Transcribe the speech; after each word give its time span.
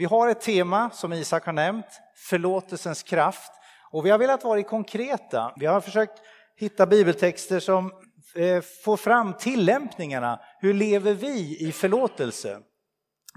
Vi 0.00 0.06
har 0.06 0.28
ett 0.28 0.40
tema 0.40 0.90
som 0.90 1.12
Isak 1.12 1.46
har 1.46 1.52
nämnt, 1.52 2.00
förlåtelsens 2.16 3.02
kraft. 3.02 3.52
Och 3.90 4.06
vi 4.06 4.10
har 4.10 4.18
velat 4.18 4.44
vara 4.44 4.62
konkreta. 4.62 5.52
Vi 5.56 5.66
har 5.66 5.80
försökt 5.80 6.22
hitta 6.56 6.86
bibeltexter 6.86 7.60
som 7.60 7.92
eh, 8.34 8.60
får 8.84 8.96
fram 8.96 9.34
tillämpningarna. 9.34 10.40
Hur 10.60 10.74
lever 10.74 11.14
vi 11.14 11.68
i 11.68 11.72
förlåtelse? 11.72 12.60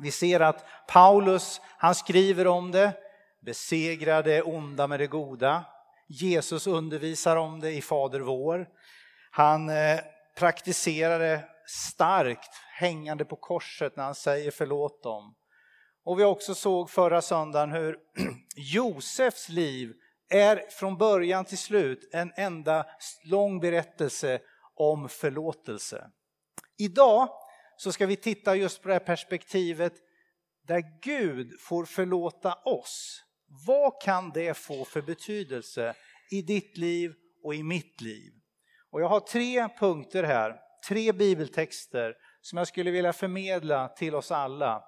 Vi 0.01 0.11
ser 0.11 0.39
att 0.39 0.65
Paulus, 0.87 1.61
han 1.77 1.95
skriver 1.95 2.47
om 2.47 2.71
det, 2.71 2.93
besegra 3.45 4.21
det 4.21 4.41
onda 4.41 4.87
med 4.87 4.99
det 4.99 5.07
goda. 5.07 5.65
Jesus 6.07 6.67
undervisar 6.67 7.35
om 7.35 7.59
det 7.59 7.71
i 7.71 7.81
Fader 7.81 8.19
vår. 8.19 8.67
Han 9.31 9.69
eh, 9.69 9.99
praktiserar 10.37 11.19
det 11.19 11.43
starkt 11.65 12.51
hängande 12.73 13.25
på 13.25 13.35
korset 13.35 13.95
när 13.95 14.03
han 14.03 14.15
säger 14.15 14.51
förlåt 14.51 15.03
dem. 15.03 15.35
Och 16.05 16.19
vi 16.19 16.23
också 16.23 16.55
såg 16.55 16.89
förra 16.89 17.21
söndagen 17.21 17.71
hur 17.71 17.97
Josefs 18.55 19.49
liv 19.49 19.93
är 20.29 20.69
från 20.69 20.97
början 20.97 21.45
till 21.45 21.57
slut 21.57 22.09
en 22.13 22.31
enda 22.35 22.85
lång 23.25 23.59
berättelse 23.59 24.39
om 24.75 25.09
förlåtelse. 25.09 26.09
Idag 26.77 27.29
så 27.77 27.91
ska 27.91 28.05
vi 28.05 28.15
titta 28.15 28.55
just 28.55 28.81
på 28.81 28.87
det 28.87 28.93
här 28.93 28.99
perspektivet 28.99 29.93
där 30.67 30.83
Gud 31.01 31.59
får 31.59 31.85
förlåta 31.85 32.53
oss. 32.53 33.23
Vad 33.67 34.01
kan 34.01 34.29
det 34.29 34.57
få 34.57 34.85
för 34.85 35.01
betydelse 35.01 35.95
i 36.31 36.41
ditt 36.41 36.77
liv 36.77 37.13
och 37.43 37.55
i 37.55 37.63
mitt 37.63 38.01
liv? 38.01 38.31
Och 38.91 39.01
jag 39.01 39.07
har 39.07 39.19
tre 39.19 39.69
punkter 39.79 40.23
här, 40.23 40.55
tre 40.89 41.11
bibeltexter 41.11 42.13
som 42.41 42.57
jag 42.57 42.67
skulle 42.67 42.91
vilja 42.91 43.13
förmedla 43.13 43.87
till 43.87 44.15
oss 44.15 44.31
alla. 44.31 44.83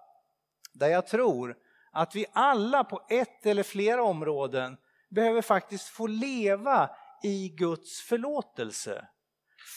Där 0.76 0.88
jag 0.88 1.08
tror 1.08 1.58
att 1.92 2.16
vi 2.16 2.26
alla 2.34 2.84
på 2.84 3.06
ett 3.10 3.46
eller 3.46 3.64
flera 3.64 4.04
områden 4.04 4.78
behöver 5.10 5.42
faktiskt 5.42 5.88
få 5.88 6.08
leva 6.08 6.90
i 7.24 7.50
Guds 7.50 8.02
förlåtelse 8.02 9.08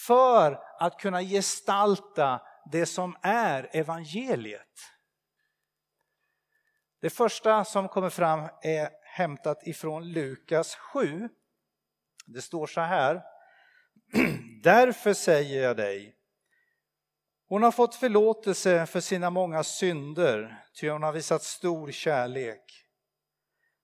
för 0.07 0.59
att 0.79 1.01
kunna 1.01 1.23
gestalta 1.23 2.41
det 2.73 2.87
som 2.87 3.17
är 3.23 3.71
evangeliet. 3.73 4.93
Det 7.01 7.11
första 7.11 7.65
som 7.65 7.89
kommer 7.89 8.11
fram 8.11 8.49
är 8.63 8.91
hämtat 9.03 9.67
ifrån 9.67 10.13
Lukas 10.13 10.75
7. 10.75 11.29
Det 12.27 12.43
står 12.43 12.67
så 12.67 12.81
här. 12.81 13.23
Därför 14.63 15.15
säger 15.15 15.63
jag 15.63 15.77
dig, 15.77 16.18
hon 17.49 17.63
har 17.63 17.73
fått 17.73 17.95
förlåtelse 17.95 18.87
för 18.87 19.01
sina 19.01 19.31
många 19.31 19.65
synder, 19.65 20.65
ty 20.75 20.89
hon 20.89 21.03
har 21.03 21.13
visat 21.13 21.43
stor 21.43 21.91
kärlek. 21.91 22.85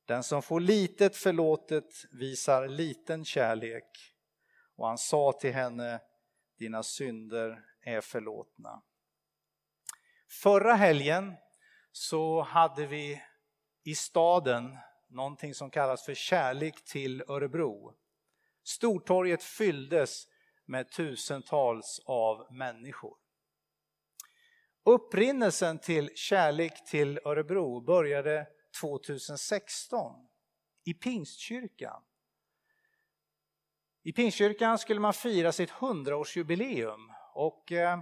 Den 0.07 0.23
som 0.23 0.43
får 0.43 0.61
litet 0.61 1.17
förlåtet 1.17 1.85
visar 2.13 2.69
liten 2.69 3.25
kärlek. 3.25 4.15
Och 4.77 4.87
han 4.87 4.99
sa 4.99 5.33
till 5.33 5.53
henne, 5.53 6.01
dina 6.59 6.83
synder 6.83 7.65
är 7.81 8.01
förlåtna. 8.01 8.83
Förra 10.43 10.75
helgen 10.75 11.35
så 11.93 12.43
hade 12.43 12.87
vi 12.87 13.23
i 13.85 13.95
staden 13.95 14.79
någonting 15.09 15.55
som 15.55 15.71
kallas 15.71 16.05
för 16.05 16.15
Kärlek 16.15 16.85
till 16.85 17.23
Örebro. 17.29 17.95
Stortorget 18.65 19.43
fylldes 19.43 20.29
med 20.65 20.91
tusentals 20.91 22.01
av 22.07 22.47
människor. 22.53 23.24
Upprinnelsen 24.87 25.79
till 25.79 26.11
Kärlek 26.15 26.85
till 26.85 27.21
Örebro 27.25 27.81
började 27.81 28.47
2016 28.81 30.13
i 30.85 30.95
Pingstkyrkan. 30.95 32.03
I 34.03 34.13
Pingstkyrkan 34.13 34.79
skulle 34.79 35.01
man 35.01 35.13
fira 35.13 35.53
sitt 35.53 35.71
100-årsjubileum 35.71 37.01
och 37.35 37.73
eh, 37.73 38.01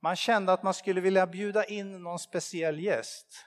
man 0.00 0.16
kände 0.16 0.52
att 0.52 0.62
man 0.62 0.74
skulle 0.74 1.00
vilja 1.00 1.26
bjuda 1.26 1.64
in 1.64 2.02
någon 2.02 2.18
speciell 2.18 2.80
gäst. 2.80 3.46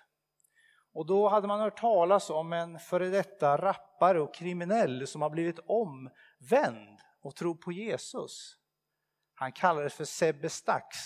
Och 0.94 1.06
då 1.06 1.30
hade 1.30 1.48
man 1.48 1.59
hört 1.59 1.80
talas 1.80 2.30
om 2.30 2.53
en 2.53 2.80
före 2.80 3.09
detta 3.09 3.58
rappare 3.58 4.22
och 4.22 4.36
kriminell 4.36 5.08
som 5.08 5.22
har 5.22 5.30
blivit 5.30 5.59
omvänd 5.59 7.00
och 7.22 7.36
tror 7.36 7.56
på 7.56 7.72
Jesus. 7.72 8.58
Han 9.34 9.52
kallades 9.52 9.94
för 9.94 10.06
Sebbe 10.06 10.50
Stax. 10.50 10.98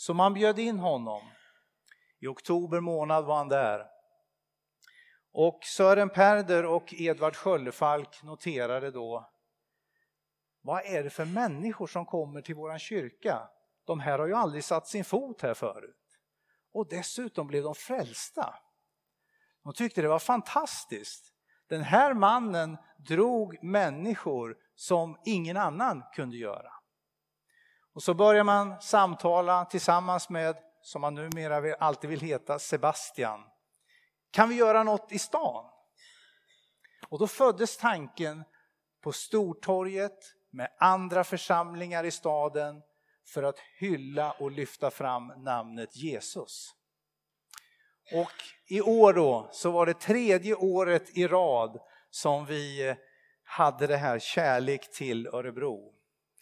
Så 0.00 0.14
man 0.14 0.34
bjöd 0.34 0.58
in 0.58 0.78
honom. 0.78 1.22
I 2.20 2.26
oktober 2.26 2.80
månad 2.80 3.24
var 3.24 3.36
han 3.36 3.48
där. 3.48 3.86
Och 5.32 5.60
Sören 5.64 6.10
Perder 6.10 6.64
och 6.64 6.94
Edvard 6.94 7.36
Sköldefalk 7.36 8.22
noterade 8.22 8.90
då 8.90 9.30
vad 10.62 10.84
är 10.84 11.04
det 11.04 11.10
för 11.10 11.24
människor 11.24 11.86
som 11.86 12.06
kommer 12.06 12.42
till 12.42 12.54
våran 12.54 12.78
kyrka? 12.78 13.48
De 13.84 14.00
här 14.00 14.18
har 14.18 14.26
ju 14.26 14.34
aldrig 14.34 14.64
satt 14.64 14.86
sin 14.86 15.04
fot 15.04 15.42
här 15.42 15.54
förut. 15.54 16.18
Och 16.72 16.88
dessutom 16.88 17.46
blev 17.46 17.62
de 17.62 17.74
frälsta. 17.74 18.54
De 19.64 19.72
tyckte 19.72 20.02
det 20.02 20.08
var 20.08 20.18
fantastiskt. 20.18 21.34
Den 21.68 21.82
här 21.82 22.14
mannen 22.14 22.76
drog 22.96 23.62
människor 23.64 24.56
som 24.74 25.20
ingen 25.24 25.56
annan 25.56 26.02
kunde 26.14 26.36
göra. 26.36 26.79
Och 27.94 28.02
så 28.02 28.14
börjar 28.14 28.44
man 28.44 28.80
samtala 28.80 29.64
tillsammans 29.64 30.28
med, 30.28 30.56
som 30.82 31.00
man 31.00 31.14
numera 31.14 31.74
alltid 31.74 32.10
vill 32.10 32.20
heta, 32.20 32.58
Sebastian. 32.58 33.40
Kan 34.30 34.48
vi 34.48 34.54
göra 34.54 34.82
något 34.82 35.12
i 35.12 35.18
stan? 35.18 35.70
Och 37.08 37.18
då 37.18 37.26
föddes 37.26 37.76
tanken 37.76 38.44
på 39.02 39.12
Stortorget 39.12 40.34
med 40.50 40.68
andra 40.78 41.24
församlingar 41.24 42.04
i 42.04 42.10
staden 42.10 42.82
för 43.34 43.42
att 43.42 43.58
hylla 43.78 44.32
och 44.32 44.50
lyfta 44.50 44.90
fram 44.90 45.26
namnet 45.26 45.96
Jesus. 45.96 46.74
Och 48.12 48.32
i 48.66 48.80
år 48.80 49.12
då 49.12 49.48
så 49.52 49.70
var 49.70 49.86
det 49.86 49.94
tredje 49.94 50.54
året 50.54 51.16
i 51.16 51.26
rad 51.26 51.80
som 52.10 52.46
vi 52.46 52.96
hade 53.44 53.86
det 53.86 53.96
här 53.96 54.18
kärlek 54.18 54.92
till 54.92 55.26
Örebro. 55.26 55.94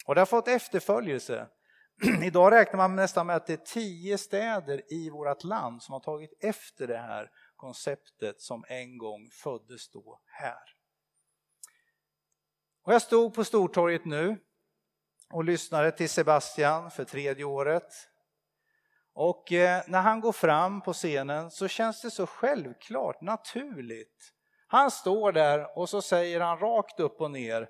Och 0.09 0.15
det 0.15 0.21
har 0.21 0.25
fått 0.25 0.47
efterföljelse. 0.47 1.47
Idag 2.23 2.51
räknar 2.51 2.77
man 2.77 2.95
nästan 2.95 3.27
med 3.27 3.35
att 3.35 3.47
det 3.47 3.53
är 3.53 3.57
tio 3.57 4.17
städer 4.17 4.93
i 4.93 5.09
vårt 5.09 5.43
land 5.43 5.83
som 5.83 5.93
har 5.93 5.99
tagit 5.99 6.33
efter 6.43 6.87
det 6.87 6.97
här 6.97 7.29
konceptet 7.55 8.41
som 8.41 8.65
en 8.67 8.97
gång 8.97 9.29
föddes 9.43 9.91
då 9.91 10.21
här. 10.25 10.75
Och 12.83 12.93
jag 12.93 13.01
stod 13.01 13.33
på 13.33 13.43
Stortorget 13.43 14.05
nu 14.05 14.37
och 15.33 15.43
lyssnade 15.43 15.91
till 15.91 16.09
Sebastian 16.09 16.91
för 16.91 17.05
tredje 17.05 17.45
året. 17.45 17.93
Och 19.13 19.51
eh, 19.51 19.83
när 19.87 20.01
han 20.01 20.21
går 20.21 20.31
fram 20.31 20.81
på 20.81 20.93
scenen 20.93 21.51
så 21.51 21.67
känns 21.67 22.01
det 22.01 22.11
så 22.11 22.27
självklart, 22.27 23.21
naturligt. 23.21 24.33
Han 24.67 24.91
står 24.91 25.31
där 25.31 25.77
och 25.77 25.89
så 25.89 26.01
säger 26.01 26.39
han 26.39 26.59
rakt 26.59 26.99
upp 26.99 27.21
och 27.21 27.31
ner 27.31 27.69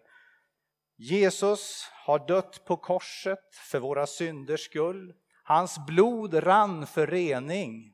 Jesus 1.01 1.91
har 2.05 2.27
dött 2.27 2.65
på 2.65 2.77
korset 2.77 3.55
för 3.55 3.79
våra 3.79 4.07
synders 4.07 4.65
skull. 4.65 5.13
Hans 5.43 5.85
blod 5.87 6.43
rann 6.43 6.87
för 6.87 7.07
rening. 7.07 7.93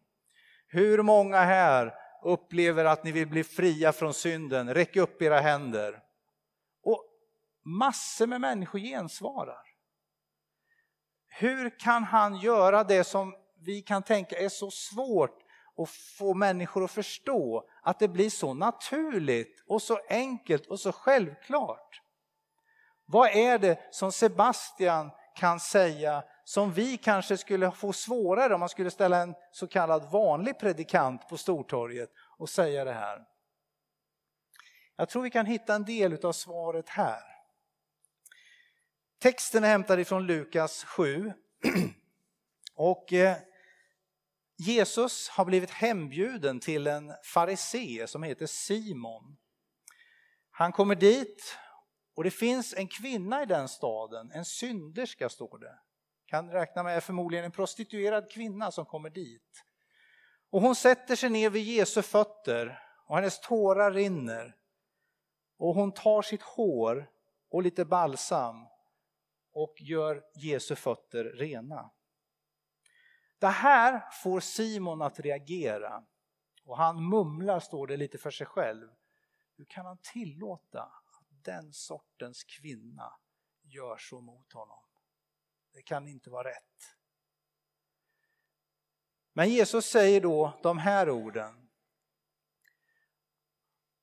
Hur 0.67 1.03
många 1.03 1.41
här 1.41 1.93
upplever 2.23 2.85
att 2.85 3.03
ni 3.03 3.11
vill 3.11 3.27
bli 3.27 3.43
fria 3.43 3.93
från 3.93 4.13
synden? 4.13 4.73
Räck 4.73 4.95
upp 4.95 5.21
era 5.21 5.39
händer. 5.39 6.03
Och 6.83 7.05
massor 7.63 8.27
med 8.27 8.41
människor 8.41 8.79
gensvarar. 8.79 9.63
Hur 11.27 11.79
kan 11.79 12.03
han 12.03 12.35
göra 12.35 12.83
det 12.83 13.03
som 13.03 13.35
vi 13.65 13.81
kan 13.81 14.03
tänka 14.03 14.37
är 14.37 14.49
så 14.49 14.71
svårt 14.71 15.39
att 15.77 15.89
få 15.89 16.33
människor 16.33 16.83
att 16.83 16.91
förstå? 16.91 17.69
Att 17.83 17.99
det 17.99 18.07
blir 18.07 18.29
så 18.29 18.53
naturligt 18.53 19.63
och 19.67 19.81
så 19.81 19.99
enkelt 20.09 20.67
och 20.67 20.79
så 20.79 20.91
självklart. 20.91 22.01
Vad 23.05 23.29
är 23.29 23.59
det 23.59 23.79
som 23.91 24.11
Sebastian 24.11 25.11
kan 25.35 25.59
säga 25.59 26.23
som 26.43 26.71
vi 26.71 26.97
kanske 26.97 27.37
skulle 27.37 27.71
få 27.71 27.93
svårare 27.93 28.53
om 28.53 28.59
man 28.59 28.69
skulle 28.69 28.91
ställa 28.91 29.21
en 29.21 29.35
så 29.51 29.67
kallad 29.67 30.11
vanlig 30.11 30.59
predikant 30.59 31.29
på 31.29 31.37
Stortorget 31.37 32.09
och 32.37 32.49
säga 32.49 32.85
det 32.85 32.93
här. 32.93 33.25
Jag 34.95 35.09
tror 35.09 35.23
vi 35.23 35.29
kan 35.29 35.45
hitta 35.45 35.75
en 35.75 35.85
del 35.85 36.25
av 36.25 36.31
svaret 36.31 36.89
här. 36.89 37.21
Texten 39.19 39.63
är 39.63 39.67
hämtad 39.67 39.99
ifrån 39.99 40.25
Lukas 40.25 40.83
7. 40.83 41.33
Och 42.75 43.13
eh, 43.13 43.37
Jesus 44.57 45.29
har 45.29 45.45
blivit 45.45 45.71
hembjuden 45.71 46.59
till 46.59 46.87
en 46.87 47.13
farisé 47.23 48.07
som 48.07 48.23
heter 48.23 48.45
Simon. 48.45 49.37
Han 50.51 50.71
kommer 50.71 50.95
dit 50.95 51.57
och 52.15 52.23
det 52.23 52.31
finns 52.31 52.73
en 52.73 52.87
kvinna 52.87 53.43
i 53.43 53.45
den 53.45 53.67
staden, 53.67 54.31
en 54.31 54.45
synderska 54.45 55.29
står 55.29 55.57
det. 55.57 55.79
Kan 56.25 56.51
räkna 56.51 56.83
med 56.83 57.03
förmodligen 57.03 57.45
en 57.45 57.51
prostituerad 57.51 58.31
kvinna 58.31 58.71
som 58.71 58.85
kommer 58.85 59.09
dit. 59.09 59.65
Och 60.49 60.61
hon 60.61 60.75
sätter 60.75 61.15
sig 61.15 61.29
ner 61.29 61.49
vid 61.49 61.63
Jesu 61.63 62.01
fötter 62.01 62.79
och 63.07 63.15
hennes 63.15 63.39
tårar 63.39 63.91
rinner. 63.91 64.55
Och 65.57 65.75
hon 65.75 65.91
tar 65.91 66.21
sitt 66.21 66.41
hår 66.41 67.09
och 67.49 67.63
lite 67.63 67.85
balsam 67.85 68.65
och 69.51 69.75
gör 69.81 70.23
Jesu 70.35 70.75
fötter 70.75 71.23
rena. 71.23 71.91
Det 73.39 73.47
här 73.47 74.03
får 74.23 74.39
Simon 74.39 75.01
att 75.01 75.19
reagera 75.19 76.03
och 76.65 76.77
han 76.77 77.09
mumlar, 77.09 77.59
står 77.59 77.87
det 77.87 77.97
lite 77.97 78.17
för 78.17 78.31
sig 78.31 78.47
själv. 78.47 78.87
Hur 79.57 79.65
kan 79.65 79.85
han 79.85 79.97
tillåta 79.97 80.91
den 81.45 81.73
sortens 81.73 82.43
kvinna 82.43 83.13
gör 83.63 83.97
så 83.97 84.21
mot 84.21 84.53
honom? 84.53 84.83
Det 85.73 85.81
kan 85.81 86.07
inte 86.07 86.29
vara 86.29 86.49
rätt. 86.49 86.95
Men 89.33 89.49
Jesus 89.49 89.85
säger 89.85 90.21
då 90.21 90.59
de 90.63 90.77
här 90.77 91.09
orden. 91.09 91.69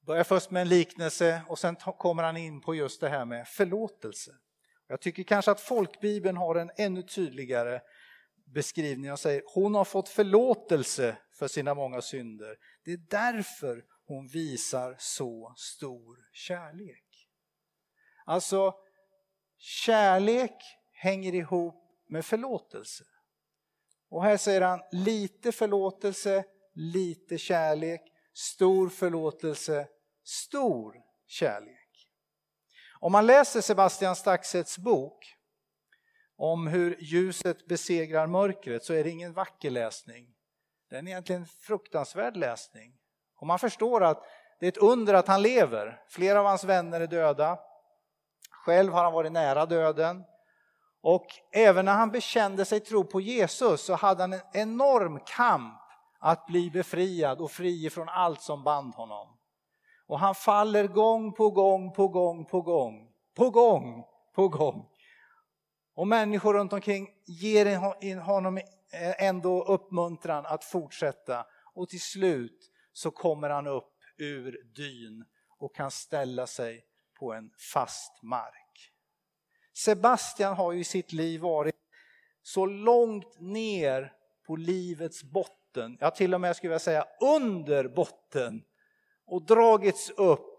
Börjar 0.00 0.24
först 0.24 0.50
med 0.50 0.62
en 0.62 0.68
liknelse 0.68 1.42
och 1.48 1.58
sen 1.58 1.76
kommer 1.76 2.22
han 2.22 2.36
in 2.36 2.60
på 2.60 2.74
just 2.74 3.00
det 3.00 3.08
här 3.08 3.24
med 3.24 3.48
förlåtelse. 3.48 4.30
Jag 4.86 5.00
tycker 5.00 5.22
kanske 5.22 5.50
att 5.50 5.60
folkbibeln 5.60 6.36
har 6.36 6.54
en 6.54 6.70
ännu 6.76 7.02
tydligare 7.02 7.80
beskrivning 8.46 9.06
Jag 9.06 9.18
säger 9.18 9.42
hon 9.54 9.74
har 9.74 9.84
fått 9.84 10.08
förlåtelse 10.08 11.18
för 11.32 11.48
sina 11.48 11.74
många 11.74 12.02
synder. 12.02 12.56
Det 12.84 12.92
är 12.92 12.96
därför 12.96 13.84
hon 14.04 14.26
visar 14.26 14.96
så 14.98 15.54
stor 15.56 16.18
kärlek. 16.32 17.01
Alltså, 18.24 18.74
kärlek 19.58 20.56
hänger 20.92 21.34
ihop 21.34 21.82
med 22.08 22.24
förlåtelse. 22.24 23.04
Och 24.08 24.24
här 24.24 24.36
säger 24.36 24.60
han 24.60 24.80
lite 24.92 25.52
förlåtelse, 25.52 26.44
lite 26.74 27.38
kärlek, 27.38 28.00
stor 28.34 28.88
förlåtelse, 28.88 29.88
stor 30.24 30.96
kärlek. 31.26 32.08
Om 33.00 33.12
man 33.12 33.26
läser 33.26 33.60
Sebastian 33.60 34.16
Staxets 34.16 34.78
bok 34.78 35.34
om 36.36 36.66
hur 36.66 36.96
ljuset 37.00 37.66
besegrar 37.66 38.26
mörkret 38.26 38.84
så 38.84 38.94
är 38.94 39.04
det 39.04 39.10
ingen 39.10 39.32
vacker 39.32 39.70
läsning. 39.70 40.34
Det 40.90 40.96
är 40.96 41.08
egentligen 41.08 41.42
en 41.42 41.48
fruktansvärd 41.48 42.36
läsning. 42.36 42.98
Och 43.36 43.46
man 43.46 43.58
förstår 43.58 44.04
att 44.04 44.24
det 44.60 44.66
är 44.66 44.68
ett 44.68 44.76
under 44.76 45.14
att 45.14 45.28
han 45.28 45.42
lever. 45.42 46.02
Flera 46.08 46.40
av 46.40 46.46
hans 46.46 46.64
vänner 46.64 47.00
är 47.00 47.06
döda. 47.06 47.58
Själv 48.64 48.92
har 48.92 49.04
han 49.04 49.12
varit 49.12 49.32
nära 49.32 49.66
döden. 49.66 50.24
Och 51.00 51.26
även 51.52 51.84
när 51.84 51.92
han 51.92 52.10
bekände 52.10 52.64
sig 52.64 52.80
tro 52.80 53.04
på 53.04 53.20
Jesus 53.20 53.84
så 53.84 53.94
hade 53.94 54.22
han 54.22 54.32
en 54.32 54.40
enorm 54.52 55.20
kamp 55.26 55.80
att 56.18 56.46
bli 56.46 56.70
befriad 56.70 57.40
och 57.40 57.50
fri 57.50 57.90
från 57.90 58.08
allt 58.08 58.40
som 58.40 58.64
band 58.64 58.94
honom. 58.94 59.28
Och 60.06 60.18
han 60.18 60.34
faller 60.34 60.86
gång 60.86 61.32
på 61.32 61.50
gång 61.50 61.92
på 61.92 62.08
gång 62.08 62.44
på 62.44 62.60
gång, 62.60 63.08
på 63.34 63.50
gång 63.50 64.04
på 64.34 64.48
gång. 64.48 64.88
Och 65.94 66.08
människor 66.08 66.54
runt 66.54 66.72
omkring 66.72 67.08
ger 67.26 68.20
honom 68.20 68.60
ändå 69.18 69.64
uppmuntran 69.64 70.46
att 70.46 70.64
fortsätta. 70.64 71.46
Och 71.74 71.88
till 71.88 72.02
slut 72.02 72.70
så 72.92 73.10
kommer 73.10 73.50
han 73.50 73.66
upp 73.66 73.92
ur 74.18 74.56
dyn 74.76 75.24
och 75.58 75.74
kan 75.74 75.90
ställa 75.90 76.46
sig 76.46 76.84
på 77.22 77.32
en 77.32 77.50
fast 77.72 78.22
mark. 78.22 78.92
Sebastian 79.76 80.54
har 80.54 80.72
ju 80.72 80.80
i 80.80 80.84
sitt 80.84 81.12
liv 81.12 81.40
varit 81.40 81.74
så 82.42 82.66
långt 82.66 83.40
ner 83.40 84.12
på 84.46 84.56
livets 84.56 85.22
botten, 85.22 85.96
ja 86.00 86.10
till 86.10 86.34
och 86.34 86.40
med 86.40 86.56
skulle 86.56 86.72
jag 86.72 86.80
säga 86.80 87.04
under 87.20 87.88
botten 87.88 88.64
och 89.26 89.46
dragits 89.46 90.10
upp 90.10 90.58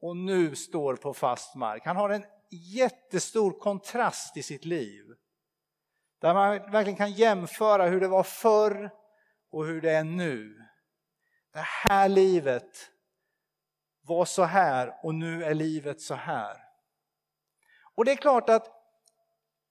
och 0.00 0.16
nu 0.16 0.54
står 0.54 0.96
på 0.96 1.14
fast 1.14 1.54
mark. 1.54 1.82
Han 1.84 1.96
har 1.96 2.10
en 2.10 2.24
jättestor 2.50 3.58
kontrast 3.58 4.36
i 4.36 4.42
sitt 4.42 4.64
liv. 4.64 5.04
Där 6.20 6.34
man 6.34 6.72
verkligen 6.72 6.96
kan 6.96 7.12
jämföra 7.12 7.86
hur 7.86 8.00
det 8.00 8.08
var 8.08 8.22
förr 8.22 8.90
och 9.50 9.66
hur 9.66 9.80
det 9.80 9.90
är 9.90 10.04
nu. 10.04 10.56
Det 11.52 11.64
här 11.64 12.08
livet 12.08 12.91
var 14.02 14.24
så 14.24 14.42
här 14.42 14.94
och 15.02 15.14
nu 15.14 15.44
är 15.44 15.54
livet 15.54 16.00
så 16.00 16.14
här. 16.14 16.56
Och 17.94 18.04
det 18.04 18.12
är 18.12 18.16
klart 18.16 18.48
att 18.48 18.68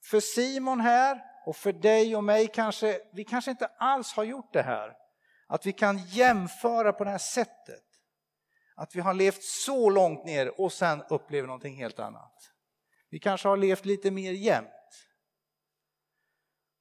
för 0.04 0.20
Simon 0.20 0.80
här 0.80 1.24
och 1.46 1.56
för 1.56 1.74
dig 1.74 2.16
och 2.16 2.24
mig 2.24 2.48
kanske, 2.48 3.00
vi 3.14 3.24
kanske 3.24 3.52
inte 3.52 3.66
alls 3.66 4.14
har 4.14 4.24
gjort 4.24 4.54
det 4.54 4.62
här. 4.62 4.94
Att 5.48 5.66
vi 5.66 5.74
kan 5.74 5.98
jämföra 5.98 6.94
på 6.94 7.04
det 7.04 7.10
här 7.10 7.18
sättet. 7.18 7.84
Att 8.76 8.96
vi 8.96 9.00
har 9.00 9.14
levt 9.14 9.44
så 9.44 9.90
långt 9.90 10.26
ner 10.26 10.62
och 10.62 10.74
sen 10.74 11.04
upplever 11.10 11.48
någonting 11.48 11.76
helt 11.76 12.00
annat. 12.00 12.52
Vi 13.10 13.20
kanske 13.20 13.48
har 13.48 13.58
levt 13.58 13.86
lite 13.86 14.12
mer 14.12 14.32
jämnt. 14.32 14.70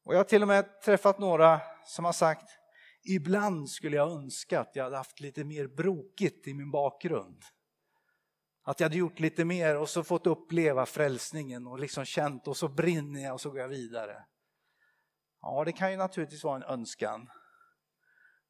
Och 0.05 0.15
jag 0.15 0.19
har 0.19 0.25
till 0.25 0.43
och 0.43 0.49
med 0.49 0.81
träffat 0.81 1.19
några 1.19 1.61
som 1.85 2.05
har 2.05 2.13
sagt 2.13 2.60
Ibland 3.03 3.71
skulle 3.71 3.97
jag 3.97 4.11
önska 4.11 4.61
att 4.61 4.77
jag 4.77 4.85
hade 4.85 4.97
haft 4.97 5.21
lite 5.21 5.45
mer 5.45 5.67
brokigt 5.67 6.49
i 6.49 6.55
min 6.55 6.71
bakgrund. 6.71 7.43
Att 8.63 8.81
jag 8.81 8.85
hade 8.85 8.99
gjort 8.99 9.21
lite 9.21 9.45
mer 9.45 9.77
och 9.77 9.89
så 9.89 10.05
fått 10.05 10.27
uppleva 10.27 10.87
frälsningen 10.87 11.67
och 11.67 11.79
liksom 11.79 12.05
känt 12.05 12.49
och 12.49 12.57
så 12.57 12.69
brinner 12.69 13.21
jag 13.21 13.35
och 13.35 13.41
så 13.41 13.51
går 13.51 13.61
jag 13.61 13.69
vidare. 13.69 14.25
Ja, 15.43 15.65
det 15.65 15.73
kan 15.73 15.91
ju 15.91 15.97
naturligtvis 15.97 16.45
vara 16.45 16.57
en 16.57 16.63
önskan. 16.63 17.29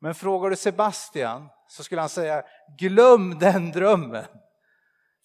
Men 0.01 0.15
frågar 0.15 0.51
du 0.51 0.57
Sebastian 0.57 1.49
så 1.69 1.85
skulle 1.85 2.01
han 2.01 2.11
säga 2.11 2.45
glöm 2.79 3.39
den 3.39 3.71
drömmen. 3.71 4.25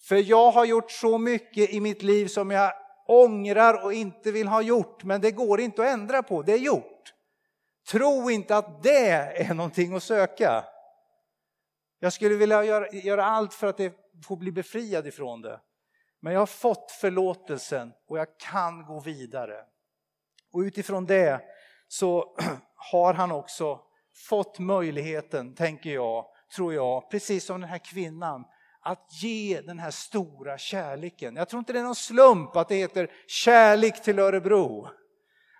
För 0.08 0.16
jag 0.16 0.50
har 0.50 0.64
gjort 0.64 0.90
så 0.90 1.18
mycket 1.18 1.70
i 1.70 1.80
mitt 1.80 2.02
liv 2.02 2.26
som 2.26 2.50
jag 2.50 2.72
ångrar 3.06 3.84
och 3.84 3.92
inte 3.92 4.32
vill 4.32 4.48
ha 4.48 4.62
gjort, 4.62 5.04
men 5.04 5.20
det 5.20 5.30
går 5.30 5.60
inte 5.60 5.82
att 5.82 5.88
ändra 5.88 6.22
på, 6.22 6.42
det 6.42 6.52
är 6.52 6.58
gjort. 6.58 6.95
Tro 7.90 8.30
inte 8.30 8.56
att 8.56 8.82
det 8.82 9.08
är 9.08 9.54
någonting 9.54 9.96
att 9.96 10.02
söka. 10.02 10.64
Jag 11.98 12.12
skulle 12.12 12.34
vilja 12.34 12.64
göra, 12.64 12.88
göra 12.90 13.24
allt 13.24 13.54
för 13.54 13.66
att 13.66 13.80
få 14.26 14.36
bli 14.36 14.52
befriad 14.52 15.06
ifrån 15.06 15.42
det. 15.42 15.60
Men 16.20 16.32
jag 16.32 16.40
har 16.40 16.46
fått 16.46 16.90
förlåtelsen 16.90 17.92
och 18.08 18.18
jag 18.18 18.38
kan 18.38 18.86
gå 18.86 19.00
vidare. 19.00 19.64
Och 20.52 20.60
utifrån 20.60 21.06
det 21.06 21.40
så 21.88 22.36
har 22.92 23.14
han 23.14 23.32
också 23.32 23.80
fått 24.28 24.58
möjligheten, 24.58 25.54
tänker 25.54 25.90
jag, 25.90 26.26
tror 26.56 26.74
jag, 26.74 27.10
precis 27.10 27.44
som 27.44 27.60
den 27.60 27.70
här 27.70 27.78
kvinnan, 27.78 28.44
att 28.80 29.22
ge 29.22 29.60
den 29.60 29.78
här 29.78 29.90
stora 29.90 30.58
kärleken. 30.58 31.36
Jag 31.36 31.48
tror 31.48 31.58
inte 31.58 31.72
det 31.72 31.78
är 31.78 31.84
någon 31.84 31.94
slump 31.94 32.56
att 32.56 32.68
det 32.68 32.74
heter 32.74 33.10
kärlek 33.26 34.02
till 34.02 34.18
Örebro. 34.18 34.88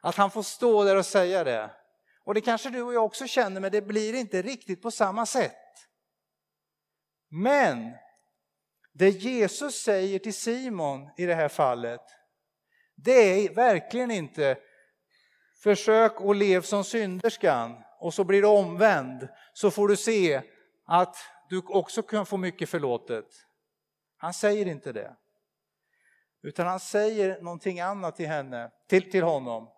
Att 0.00 0.16
han 0.16 0.30
får 0.30 0.42
stå 0.42 0.84
där 0.84 0.96
och 0.96 1.06
säga 1.06 1.44
det. 1.44 1.70
Och 2.26 2.34
det 2.34 2.40
kanske 2.40 2.70
du 2.70 2.82
och 2.82 2.94
jag 2.94 3.04
också 3.04 3.26
känner, 3.26 3.60
men 3.60 3.72
det 3.72 3.82
blir 3.82 4.14
inte 4.14 4.42
riktigt 4.42 4.82
på 4.82 4.90
samma 4.90 5.26
sätt. 5.26 5.88
Men 7.28 7.92
det 8.92 9.08
Jesus 9.08 9.82
säger 9.82 10.18
till 10.18 10.34
Simon 10.34 11.10
i 11.16 11.26
det 11.26 11.34
här 11.34 11.48
fallet, 11.48 12.00
det 12.94 13.12
är 13.12 13.54
verkligen 13.54 14.10
inte 14.10 14.58
försök 15.62 16.20
och 16.20 16.34
lev 16.34 16.62
som 16.62 16.84
synderskan 16.84 17.82
och 18.00 18.14
så 18.14 18.24
blir 18.24 18.42
du 18.42 18.48
omvänd 18.48 19.28
så 19.52 19.70
får 19.70 19.88
du 19.88 19.96
se 19.96 20.42
att 20.86 21.16
du 21.48 21.62
också 21.66 22.02
kan 22.02 22.26
få 22.26 22.36
mycket 22.36 22.68
förlåtet. 22.68 23.26
Han 24.16 24.34
säger 24.34 24.66
inte 24.66 24.92
det. 24.92 25.16
Utan 26.42 26.66
han 26.66 26.80
säger 26.80 27.42
någonting 27.42 27.80
annat 27.80 28.16
till, 28.16 28.28
henne, 28.28 28.70
till, 28.88 29.10
till 29.10 29.22
honom 29.22 29.68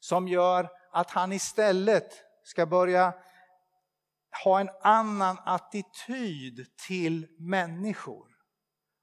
som 0.00 0.28
gör 0.28 0.75
att 0.96 1.10
han 1.10 1.32
istället 1.32 2.12
ska 2.42 2.66
börja 2.66 3.14
ha 4.44 4.60
en 4.60 4.70
annan 4.82 5.38
attityd 5.44 6.66
till 6.86 7.26
människor. 7.38 8.26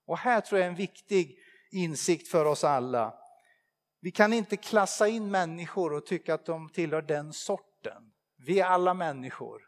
Och 0.07 0.17
här 0.17 0.41
tror 0.41 0.59
jag 0.59 0.65
är 0.65 0.69
en 0.69 0.75
viktig 0.75 1.37
insikt 1.71 2.27
för 2.27 2.45
oss 2.45 2.63
alla. 2.63 3.13
Vi 4.01 4.11
kan 4.11 4.33
inte 4.33 4.57
klassa 4.57 5.07
in 5.07 5.31
människor 5.31 5.93
och 5.93 6.05
tycka 6.05 6.33
att 6.33 6.45
de 6.45 6.69
tillhör 6.69 7.01
den 7.01 7.33
sorten. 7.33 8.03
Vi 8.37 8.59
är 8.59 8.65
alla 8.65 8.93
människor. 8.93 9.61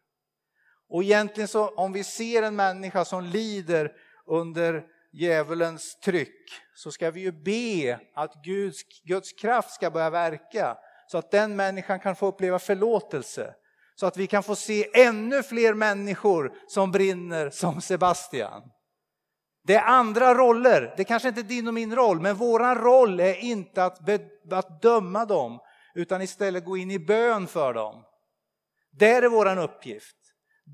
Och 0.89 1.03
egentligen 1.03 1.47
så 1.47 1.67
om 1.67 1.93
vi 1.93 2.03
ser 2.03 2.43
en 2.43 2.55
människa 2.55 3.05
som 3.05 3.23
lider 3.23 3.95
under 4.25 4.85
djävulens 5.11 5.99
tryck 5.99 6.51
så 6.75 6.91
ska 6.91 7.11
vi 7.11 7.21
ju 7.21 7.31
be 7.31 7.99
att 8.13 8.43
Guds, 8.43 8.83
Guds 9.03 9.33
kraft 9.33 9.71
ska 9.71 9.91
börja 9.91 10.09
verka 10.09 10.77
så 11.07 11.17
att 11.17 11.31
den 11.31 11.55
människan 11.55 11.99
kan 11.99 12.15
få 12.15 12.27
uppleva 12.27 12.59
förlåtelse. 12.59 13.53
Så 13.95 14.05
att 14.05 14.17
vi 14.17 14.27
kan 14.27 14.43
få 14.43 14.55
se 14.55 15.01
ännu 15.01 15.43
fler 15.43 15.73
människor 15.73 16.53
som 16.67 16.91
brinner 16.91 17.49
som 17.49 17.81
Sebastian. 17.81 18.61
Det 19.67 19.75
är 19.75 19.83
andra 19.83 20.33
roller, 20.35 20.93
det 20.97 21.03
kanske 21.03 21.27
inte 21.27 21.41
är 21.41 21.43
din 21.43 21.67
och 21.67 21.73
min 21.73 21.95
roll, 21.95 22.19
men 22.19 22.35
våran 22.35 22.75
roll 22.75 23.19
är 23.19 23.35
inte 23.35 23.85
att, 23.85 23.99
be, 24.05 24.19
att 24.51 24.81
döma 24.81 25.25
dem 25.25 25.59
utan 25.95 26.21
istället 26.21 26.65
gå 26.65 26.77
in 26.77 26.91
i 26.91 26.99
bön 26.99 27.47
för 27.47 27.73
dem. 27.73 28.03
Det 28.91 29.11
är 29.11 29.29
vår 29.29 29.59
uppgift. 29.59 30.15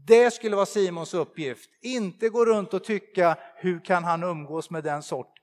Det 0.07 0.31
skulle 0.31 0.55
vara 0.55 0.65
Simons 0.65 1.13
uppgift. 1.13 1.69
Inte 1.81 2.29
gå 2.29 2.45
runt 2.45 2.73
och 2.73 2.83
tycka, 2.83 3.37
hur 3.55 3.85
kan 3.85 4.03
han 4.03 4.23
umgås 4.23 4.69
med 4.69 4.83
den 4.83 5.03
sort? 5.03 5.33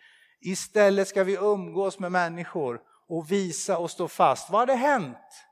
Istället 0.40 1.08
ska 1.08 1.24
vi 1.24 1.36
umgås 1.36 1.98
med 1.98 2.12
människor 2.12 2.80
och 3.08 3.32
visa 3.32 3.78
och 3.78 3.90
stå 3.90 4.08
fast. 4.08 4.50
Vad 4.50 4.60
hade 4.60 4.74
hänt 4.74 5.44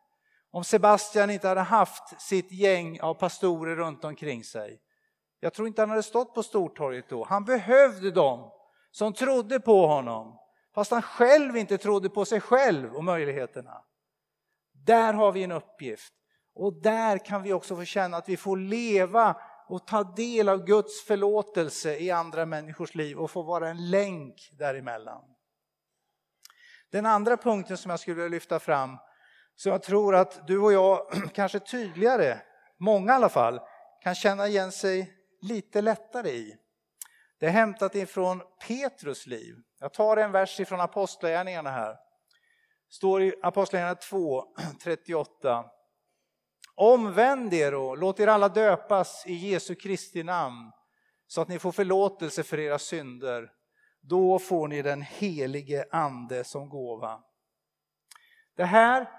om 0.51 0.65
Sebastian 0.65 1.31
inte 1.31 1.49
hade 1.49 1.61
haft 1.61 2.21
sitt 2.21 2.53
gäng 2.53 3.01
av 3.01 3.15
pastorer 3.15 3.77
runt 3.77 4.05
omkring 4.05 4.45
sig? 4.45 4.81
Jag 5.41 5.55
tror 5.55 5.69
inte 5.69 5.83
han 5.83 5.91
hade 5.91 6.03
stått 6.03 6.35
på 6.35 6.43
Stortorget 6.43 7.09
då. 7.09 7.25
Han 7.25 7.45
behövde 7.45 8.11
dem 8.11 8.51
som 8.91 9.13
trodde 9.13 9.61
på 9.61 9.87
honom, 9.87 10.39
fast 10.75 10.91
han 10.91 11.03
själv 11.03 11.57
inte 11.57 11.79
trodde 11.79 12.09
på 12.09 12.25
sig 12.25 12.41
själv 12.41 12.95
och 12.95 13.05
möjligheterna. 13.05 13.85
Där 14.73 15.15
har 15.15 15.33
vi 15.33 15.43
en 15.43 15.53
uppgift 15.53 16.13
och 16.55 16.83
där 16.83 17.19
kan 17.19 17.43
vi 17.43 17.53
också 17.53 17.77
få 17.77 17.85
känna 17.85 18.17
att 18.17 18.29
vi 18.29 18.37
får 18.37 18.57
leva 18.57 19.37
och 19.69 19.87
ta 19.87 20.05
del 20.05 20.49
av 20.49 20.65
Guds 20.65 21.05
förlåtelse 21.05 21.97
i 21.97 22.11
andra 22.11 22.47
människors 22.47 22.95
liv 22.95 23.19
och 23.19 23.31
få 23.31 23.43
vara 23.43 23.69
en 23.69 23.91
länk 23.91 24.51
däremellan. 24.59 25.36
Den 26.93 27.07
andra 27.07 27.37
punkten 27.37 27.77
som 27.77 27.91
jag 27.91 28.01
skulle 28.01 28.15
vilja 28.15 28.29
lyfta 28.29 28.59
fram, 28.59 28.97
som 29.57 29.73
jag 29.73 29.83
tror 29.83 30.15
att 30.15 30.47
du 30.47 30.59
och 30.59 30.73
jag 30.73 31.07
kanske 31.35 31.59
tydligare, 31.59 32.39
många 32.79 33.13
i 33.13 33.15
alla 33.15 33.29
fall, 33.29 33.61
kan 34.03 34.15
känna 34.15 34.47
igen 34.49 34.73
sig 34.73 35.13
lite 35.41 35.81
lättare 35.81 36.31
i. 36.31 36.57
Det 37.41 37.47
är 37.47 37.51
hämtat 37.51 37.95
ifrån 37.95 38.43
Petrus 38.67 39.27
liv. 39.27 39.55
Jag 39.81 39.93
tar 39.93 40.17
en 40.17 40.33
vers 40.33 40.61
ifrån 40.61 40.81
Apostlagärningarna 40.81 41.71
här. 41.71 41.97
Står 42.89 43.23
i 43.23 43.35
Apostlagärningarna 43.43 44.01
2, 44.01 44.45
38. 44.83 45.65
Omvänd 46.75 47.55
er 47.55 47.75
och 47.75 47.99
låt 47.99 48.21
er 48.21 48.27
alla 48.27 48.49
döpas 48.49 49.27
i 49.27 49.35
Jesu 49.35 49.75
Kristi 49.75 50.23
namn 50.23 50.73
så 51.27 51.41
att 51.41 51.49
ni 51.49 51.59
får 51.59 51.73
förlåtelse 51.73 52.43
för 52.43 52.59
era 52.59 52.79
synder. 52.79 53.53
Då 54.09 54.39
får 54.39 54.69
ni 54.69 54.83
den 54.83 55.03
helige 55.03 55.87
ande 55.91 56.45
som 56.45 56.69
gåva. 56.69 57.23
Det 58.57 58.65
här 58.65 59.11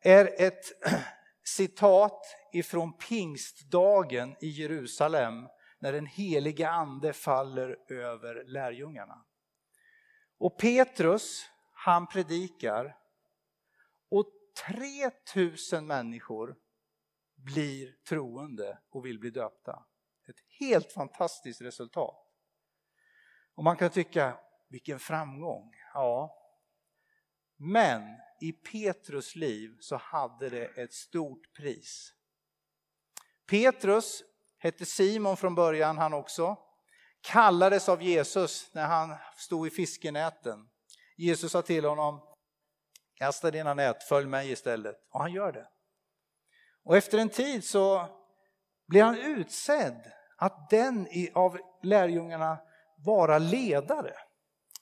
är 0.00 0.42
ett 0.42 0.64
citat 1.44 2.36
ifrån 2.52 2.96
pingstdagen 2.96 4.36
i 4.40 4.48
Jerusalem 4.48 5.48
när 5.78 5.92
den 5.92 6.06
helige 6.06 6.68
ande 6.68 7.12
faller 7.12 7.78
över 7.88 8.44
lärjungarna. 8.44 9.24
Och 10.38 10.58
Petrus, 10.58 11.50
han 11.72 12.06
predikar 12.06 12.96
och 14.10 14.26
3000 14.66 15.86
människor 15.86 16.56
blir 17.36 17.96
troende 18.08 18.78
och 18.90 19.06
vill 19.06 19.18
bli 19.18 19.30
döpta. 19.30 19.86
Ett 20.28 20.40
helt 20.60 20.92
fantastiskt 20.92 21.60
resultat. 21.60 22.23
Och 23.54 23.64
man 23.64 23.76
kan 23.76 23.90
tycka, 23.90 24.36
vilken 24.68 24.98
framgång. 24.98 25.74
Ja. 25.94 26.36
Men 27.56 28.02
i 28.40 28.52
Petrus 28.52 29.36
liv 29.36 29.76
så 29.80 29.96
hade 29.96 30.48
det 30.48 30.64
ett 30.64 30.92
stort 30.92 31.54
pris. 31.56 32.12
Petrus 33.50 34.22
hette 34.58 34.86
Simon 34.86 35.36
från 35.36 35.54
början 35.54 35.98
han 35.98 36.14
också. 36.14 36.56
Kallades 37.20 37.88
av 37.88 38.02
Jesus 38.02 38.74
när 38.74 38.86
han 38.86 39.16
stod 39.36 39.66
i 39.66 39.70
fiskenäten. 39.70 40.68
Jesus 41.16 41.52
sa 41.52 41.62
till 41.62 41.84
honom, 41.84 42.20
kasta 43.14 43.50
dina 43.50 43.74
nät, 43.74 44.02
följ 44.02 44.26
mig 44.26 44.50
istället. 44.50 44.96
Och 45.10 45.20
han 45.20 45.32
gör 45.32 45.52
det. 45.52 45.68
Och 46.84 46.96
efter 46.96 47.18
en 47.18 47.28
tid 47.28 47.64
så 47.64 48.08
blir 48.86 49.02
han 49.02 49.18
utsedd 49.18 50.12
att 50.36 50.70
den 50.70 51.08
av 51.34 51.58
lärjungarna 51.82 52.58
vara 53.04 53.38
ledare. 53.38 54.14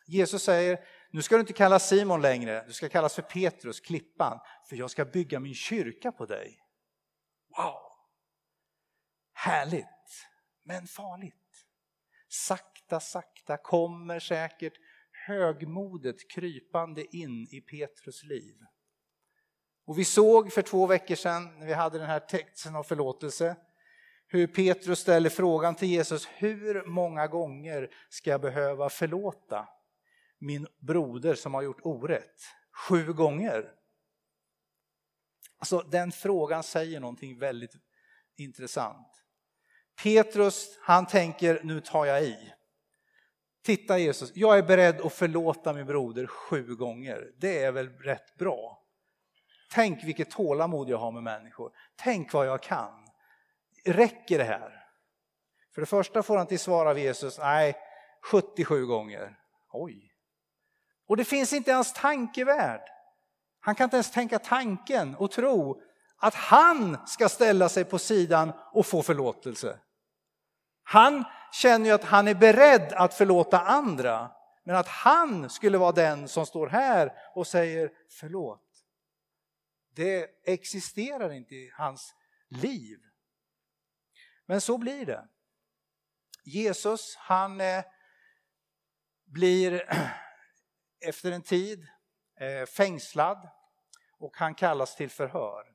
Jesus 0.07 0.43
säger, 0.43 0.85
nu 1.11 1.23
ska 1.23 1.35
du 1.35 1.41
inte 1.41 1.53
kallas 1.53 1.89
Simon 1.89 2.23
längre, 2.23 2.65
du 2.67 2.73
ska 2.73 2.89
kallas 2.89 3.15
för 3.15 3.23
Petrus, 3.23 3.81
klippan, 3.81 4.39
för 4.69 4.77
jag 4.77 4.91
ska 4.91 5.05
bygga 5.05 5.41
min 5.41 5.55
kyrka 5.55 6.13
på 6.13 6.27
dig. 6.27 6.59
Wow! 7.57 7.93
Härligt, 9.33 10.27
men 10.65 10.87
farligt. 10.87 11.35
Sakta, 12.29 13.01
sakta 13.01 13.57
kommer 13.57 14.19
säkert 14.19 14.73
högmodet 15.27 16.31
krypande 16.31 17.17
in 17.17 17.49
i 17.51 17.61
Petrus 17.61 18.25
liv. 18.25 18.57
Och 19.85 19.99
vi 19.99 20.05
såg 20.05 20.53
för 20.53 20.63
två 20.63 20.87
veckor 20.87 21.15
sedan 21.15 21.59
när 21.59 21.67
vi 21.67 21.73
hade 21.73 21.99
den 21.99 22.07
här 22.07 22.21
texten 22.21 22.77
av 22.77 22.83
förlåtelse 22.83 23.57
hur 24.33 24.47
Petrus 24.47 24.99
ställer 24.99 25.31
frågan 25.31 25.75
till 25.75 25.89
Jesus, 25.89 26.29
hur 26.37 26.85
många 26.85 27.27
gånger 27.27 27.91
ska 28.09 28.31
jag 28.31 28.41
behöva 28.41 28.89
förlåta 28.89 29.69
min 30.39 30.67
broder 30.79 31.35
som 31.35 31.55
har 31.55 31.63
gjort 31.63 31.81
orätt? 31.83 32.43
Sju 32.89 33.13
gånger? 33.13 33.73
Alltså 35.59 35.79
den 35.79 36.13
frågan 36.13 36.63
säger 36.63 37.01
någonting 37.01 37.39
väldigt 37.39 37.75
intressant. 38.37 39.25
Petrus, 40.03 40.79
han 40.81 41.07
tänker, 41.07 41.61
nu 41.63 41.81
tar 41.81 42.07
jag 42.07 42.23
i. 42.23 42.53
Titta 43.63 43.99
Jesus, 43.99 44.33
jag 44.35 44.59
är 44.59 44.63
beredd 44.63 45.01
att 45.01 45.13
förlåta 45.13 45.73
min 45.73 45.87
broder 45.87 46.27
sju 46.27 46.75
gånger. 46.75 47.33
Det 47.37 47.59
är 47.59 47.73
väl 47.73 47.89
rätt 47.89 48.39
bra? 48.39 48.83
Tänk 49.73 50.05
vilket 50.05 50.31
tålamod 50.31 50.89
jag 50.89 50.99
har 50.99 51.13
med 51.13 51.23
människor. 51.23 51.73
Tänk 51.97 52.33
vad 52.33 52.47
jag 52.47 52.63
kan. 52.63 53.02
Räcker 53.85 54.39
det 54.39 54.45
här? 54.45 54.85
För 55.75 55.81
det 55.81 55.87
första 55.87 56.23
får 56.23 56.37
han 56.37 56.47
till 56.47 56.61
svar 56.61 56.87
av 56.87 56.99
Jesus, 56.99 57.39
nej, 57.39 57.77
77 58.23 58.87
gånger. 58.87 59.39
Oj. 59.73 60.15
Och 61.09 61.17
det 61.17 61.25
finns 61.25 61.53
inte 61.53 61.71
ens 61.71 61.93
tankevärld. 61.93 62.83
Han 63.61 63.75
kan 63.75 63.85
inte 63.85 63.97
ens 63.97 64.11
tänka 64.11 64.39
tanken 64.39 65.15
och 65.15 65.31
tro 65.31 65.83
att 66.17 66.35
han 66.35 67.07
ska 67.07 67.29
ställa 67.29 67.69
sig 67.69 67.85
på 67.85 67.99
sidan 67.99 68.53
och 68.73 68.87
få 68.87 69.03
förlåtelse. 69.03 69.79
Han 70.83 71.25
känner 71.53 71.87
ju 71.87 71.93
att 71.93 72.05
han 72.05 72.29
är 72.29 72.35
beredd 72.35 72.93
att 72.93 73.15
förlåta 73.15 73.61
andra, 73.61 74.31
men 74.65 74.77
att 74.77 74.89
han 74.89 75.51
skulle 75.51 75.79
vara 75.79 75.93
den 75.93 76.29
som 76.29 76.47
står 76.47 76.67
här 76.67 77.13
och 77.35 77.47
säger 77.47 77.91
förlåt. 78.21 78.69
Det 79.95 80.29
existerar 80.45 81.33
inte 81.33 81.55
i 81.55 81.73
hans 81.75 82.15
liv. 82.49 82.99
Men 84.47 84.61
så 84.61 84.79
blir 84.79 85.07
det. 85.07 85.29
Jesus 86.45 87.17
han 87.17 87.61
eh, 87.61 87.85
blir 89.25 89.89
efter 91.01 91.33
en 91.33 91.43
tid 91.43 91.87
eh, 92.41 92.67
fängslad 92.67 93.49
och 94.19 94.37
han 94.37 94.55
kallas 94.55 94.97
till 94.97 95.11
förhör. 95.11 95.75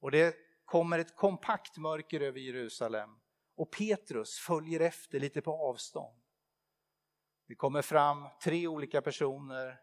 Och 0.00 0.10
det 0.10 0.36
kommer 0.64 0.98
ett 0.98 1.16
kompakt 1.16 1.76
mörker 1.76 2.20
över 2.20 2.40
Jerusalem 2.40 3.20
och 3.56 3.70
Petrus 3.70 4.38
följer 4.38 4.80
efter 4.80 5.20
lite 5.20 5.42
på 5.42 5.52
avstånd. 5.52 6.22
Det 7.48 7.54
kommer 7.54 7.82
fram 7.82 8.28
tre 8.42 8.66
olika 8.66 9.02
personer 9.02 9.80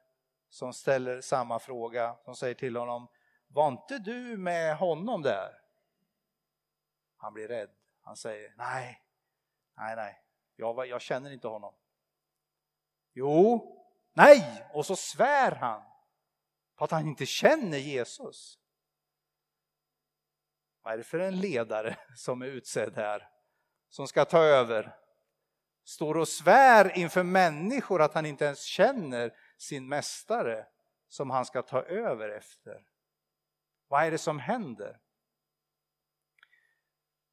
som 0.49 0.73
ställer 0.73 1.21
samma 1.21 1.59
fråga. 1.59 2.17
De 2.25 2.35
säger 2.35 2.55
till 2.55 2.75
honom, 2.75 3.07
var 3.47 3.67
inte 3.67 3.99
du 3.99 4.37
med 4.37 4.77
honom 4.77 5.21
där? 5.21 5.59
Han 7.17 7.33
blir 7.33 7.47
rädd. 7.47 7.69
Han 8.03 8.15
säger, 8.15 8.53
nej, 8.57 9.01
nej, 9.77 9.95
nej, 9.95 10.23
jag, 10.55 10.87
jag 10.87 11.01
känner 11.01 11.31
inte 11.31 11.47
honom. 11.47 11.75
Jo, 13.13 13.69
nej, 14.13 14.65
och 14.73 14.85
så 14.85 14.95
svär 14.95 15.51
han 15.51 15.81
på 16.75 16.83
att 16.83 16.91
han 16.91 17.07
inte 17.07 17.25
känner 17.25 17.77
Jesus. 17.77 18.59
Vad 20.81 20.93
är 20.93 20.97
det 20.97 21.03
för 21.03 21.19
en 21.19 21.39
ledare 21.39 21.97
som 22.15 22.41
är 22.41 22.45
utsedd 22.45 22.95
här, 22.95 23.29
som 23.89 24.07
ska 24.07 24.25
ta 24.25 24.39
över? 24.39 24.95
Står 25.83 26.17
och 26.17 26.27
svär 26.27 26.97
inför 26.97 27.23
människor 27.23 28.01
att 28.01 28.13
han 28.13 28.25
inte 28.25 28.45
ens 28.45 28.63
känner 28.63 29.33
sin 29.57 29.87
mästare 29.87 30.67
som 31.07 31.29
han 31.29 31.45
ska 31.45 31.61
ta 31.61 31.81
över 31.81 32.29
efter. 32.29 32.85
Vad 33.87 34.03
är 34.03 34.11
det 34.11 34.17
som 34.17 34.39
händer? 34.39 34.99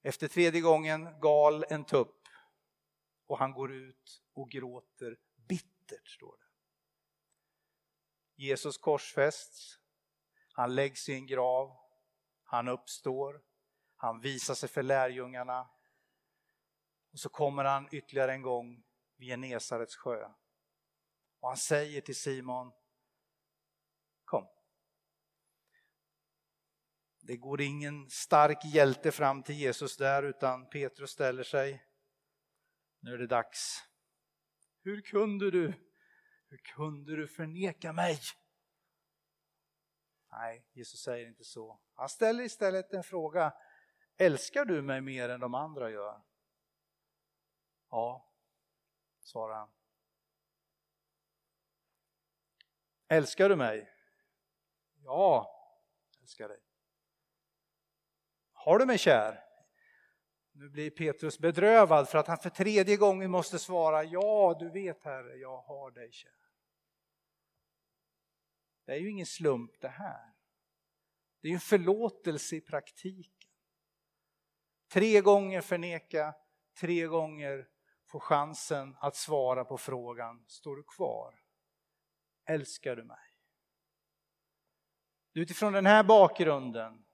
Efter 0.03 0.29
tredje 0.29 0.61
gången 0.61 1.21
gal 1.21 1.65
en 1.69 1.85
tupp 1.85 2.29
och 3.27 3.39
han 3.39 3.53
går 3.53 3.73
ut 3.73 4.23
och 4.33 4.51
gråter 4.51 5.19
bittert, 5.49 6.09
står 6.09 6.37
det. 6.37 6.45
Jesus 8.45 8.79
korsfästs, 8.79 9.79
han 10.53 10.75
läggs 10.75 11.09
i 11.09 11.15
en 11.15 11.27
grav, 11.27 11.77
han 12.45 12.69
uppstår, 12.69 13.43
han 13.97 14.21
visar 14.21 14.55
sig 14.55 14.69
för 14.69 14.83
lärjungarna 14.83 15.71
och 17.13 17.19
så 17.19 17.29
kommer 17.29 17.65
han 17.65 17.89
ytterligare 17.93 18.33
en 18.33 18.43
gång 18.43 18.85
vid 19.17 19.29
Genesarets 19.29 19.97
sjö. 19.97 20.29
Och 21.41 21.49
han 21.49 21.57
säger 21.57 22.01
till 22.01 22.17
Simon, 22.17 22.73
Det 27.31 27.37
går 27.37 27.61
ingen 27.61 28.11
stark 28.11 28.65
hjälte 28.65 29.13
fram 29.13 29.43
till 29.43 29.55
Jesus 29.55 29.97
där 29.97 30.23
utan 30.23 30.69
Petrus 30.69 31.11
ställer 31.11 31.43
sig. 31.43 31.87
Nu 33.01 33.15
är 33.15 33.19
det 33.19 33.27
dags. 33.27 33.89
Hur 34.83 35.01
kunde 35.01 35.51
du? 35.51 35.73
Hur 36.49 36.57
kunde 36.59 37.17
du 37.17 37.29
förneka 37.29 37.93
mig? 37.93 38.21
Nej, 40.31 40.67
Jesus 40.73 41.03
säger 41.03 41.29
inte 41.29 41.45
så. 41.45 41.81
Han 41.95 42.09
ställer 42.09 42.45
istället 42.45 42.93
en 42.93 43.03
fråga. 43.03 43.55
Älskar 44.17 44.65
du 44.65 44.83
mig 44.83 45.01
mer 45.01 45.29
än 45.29 45.41
de 45.41 45.55
andra 45.55 45.91
gör? 45.91 46.23
Ja, 47.91 48.33
svarar 49.21 49.55
han. 49.55 49.71
Älskar 53.09 53.49
du 53.49 53.57
mig? 53.57 53.91
Ja, 55.05 55.47
älskar 56.21 56.49
dig. 56.49 56.70
Har 58.65 58.79
du 58.79 58.87
mig 58.87 58.99
kär? 58.99 59.45
Nu 60.53 60.69
blir 60.69 60.91
Petrus 60.91 61.39
bedrövad 61.39 62.09
för 62.09 62.19
att 62.19 62.27
han 62.27 62.39
för 62.39 62.51
tredje 62.51 62.97
gången 62.97 63.31
måste 63.31 63.59
svara 63.59 64.05
ja, 64.05 64.57
du 64.59 64.71
vet 64.71 65.05
Herre, 65.05 65.37
jag 65.37 65.63
har 65.63 65.91
dig 65.91 66.13
kär. 66.13 66.31
Det 68.87 68.93
är 68.93 68.97
ju 68.97 69.11
ingen 69.11 69.27
slump 69.27 69.81
det 69.81 69.89
här. 69.89 70.35
Det 71.41 71.49
är 71.49 71.51
ju 71.51 71.55
en 71.55 71.61
förlåtelse 71.61 72.57
i 72.57 72.61
praktiken. 72.61 73.49
Tre 74.93 75.21
gånger 75.21 75.61
förneka, 75.61 76.35
tre 76.81 77.07
gånger 77.07 77.69
få 78.07 78.21
chansen 78.21 78.97
att 79.01 79.17
svara 79.17 79.65
på 79.65 79.79
frågan, 79.79 80.45
står 80.47 80.77
du 80.77 80.83
kvar? 80.83 81.35
Älskar 82.45 82.97
du 82.97 83.05
mig? 83.05 83.37
Utifrån 85.35 85.73
den 85.73 85.87
här 85.87 86.05
bakgrunden, 86.05 87.05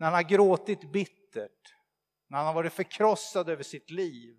när 0.00 0.06
han 0.06 0.14
har 0.14 0.22
gråtit 0.22 0.92
bittert, 0.92 1.74
när 2.28 2.38
han 2.38 2.46
har 2.46 2.54
varit 2.54 2.72
förkrossad 2.72 3.48
över 3.48 3.62
sitt 3.62 3.90
liv, 3.90 4.36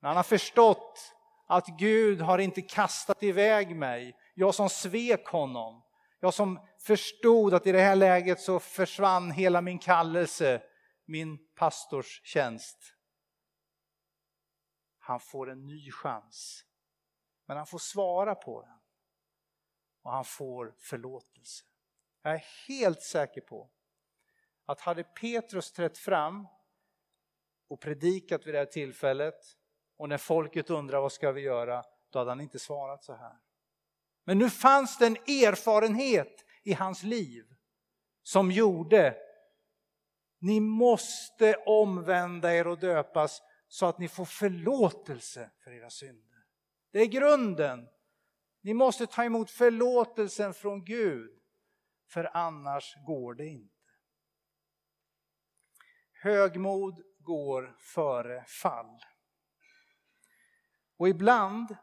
när 0.00 0.08
han 0.08 0.16
har 0.16 0.22
förstått 0.22 1.14
att 1.46 1.66
Gud 1.66 2.20
har 2.20 2.38
inte 2.38 2.62
kastat 2.62 3.22
iväg 3.22 3.76
mig, 3.76 4.16
jag 4.34 4.54
som 4.54 4.68
svek 4.68 5.26
honom, 5.26 5.82
jag 6.20 6.34
som 6.34 6.66
förstod 6.78 7.54
att 7.54 7.66
i 7.66 7.72
det 7.72 7.80
här 7.80 7.96
läget 7.96 8.40
så 8.40 8.60
försvann 8.60 9.30
hela 9.30 9.60
min 9.60 9.78
kallelse, 9.78 10.62
min 11.04 11.38
pastorstjänst. 11.54 12.78
Han 14.98 15.20
får 15.20 15.50
en 15.50 15.66
ny 15.66 15.90
chans, 15.90 16.64
men 17.46 17.56
han 17.56 17.66
får 17.66 17.78
svara 17.78 18.34
på 18.34 18.62
den 18.62 18.78
och 20.02 20.10
han 20.10 20.24
får 20.24 20.74
förlåtelse. 20.78 21.64
Jag 22.22 22.34
är 22.34 22.44
helt 22.68 23.02
säker 23.02 23.40
på 23.40 23.70
att 24.66 24.80
hade 24.80 25.04
Petrus 25.04 25.72
trätt 25.72 25.98
fram 25.98 26.46
och 27.68 27.80
predikat 27.80 28.46
vid 28.46 28.54
det 28.54 28.58
här 28.58 28.66
tillfället 28.66 29.56
och 29.96 30.08
när 30.08 30.18
folket 30.18 30.70
undrar 30.70 31.00
vad 31.00 31.12
ska 31.12 31.32
vi 31.32 31.40
göra, 31.40 31.84
då 32.10 32.18
hade 32.18 32.30
han 32.30 32.40
inte 32.40 32.58
svarat 32.58 33.04
så 33.04 33.14
här. 33.14 33.38
Men 34.24 34.38
nu 34.38 34.50
fanns 34.50 34.98
det 34.98 35.06
en 35.06 35.16
erfarenhet 35.16 36.44
i 36.62 36.72
hans 36.72 37.02
liv 37.02 37.44
som 38.22 38.50
gjorde 38.50 39.16
ni 40.44 40.60
måste 40.60 41.54
omvända 41.54 42.54
er 42.54 42.66
och 42.66 42.78
döpas 42.78 43.42
så 43.68 43.86
att 43.86 43.98
ni 43.98 44.08
får 44.08 44.24
förlåtelse 44.24 45.50
för 45.64 45.70
era 45.70 45.90
synder. 45.90 46.44
Det 46.90 46.98
är 46.98 47.06
grunden. 47.06 47.88
Ni 48.60 48.74
måste 48.74 49.06
ta 49.06 49.24
emot 49.24 49.50
förlåtelsen 49.50 50.54
från 50.54 50.84
Gud, 50.84 51.30
för 52.08 52.36
annars 52.36 52.94
går 53.06 53.34
det 53.34 53.46
inte. 53.46 53.73
Högmod 56.24 57.02
går 57.18 57.74
före 57.78 58.44
fall. 58.44 59.04
Och 60.96 61.08
ibland, 61.08 61.76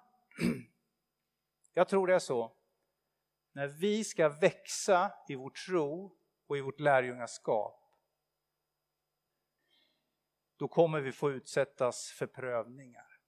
jag 1.73 1.89
tror 1.89 2.07
det 2.07 2.15
är 2.15 2.19
så, 2.19 2.55
när 3.51 3.67
vi 3.67 4.03
ska 4.03 4.29
växa 4.29 5.11
i 5.27 5.35
vår 5.35 5.49
tro 5.49 6.17
och 6.47 6.57
i 6.57 6.61
vårt 6.61 6.79
lärjungaskap, 6.79 7.93
då 10.57 10.67
kommer 10.67 11.01
vi 11.01 11.11
få 11.11 11.31
utsättas 11.31 12.11
för 12.11 12.27
prövningar. 12.27 13.19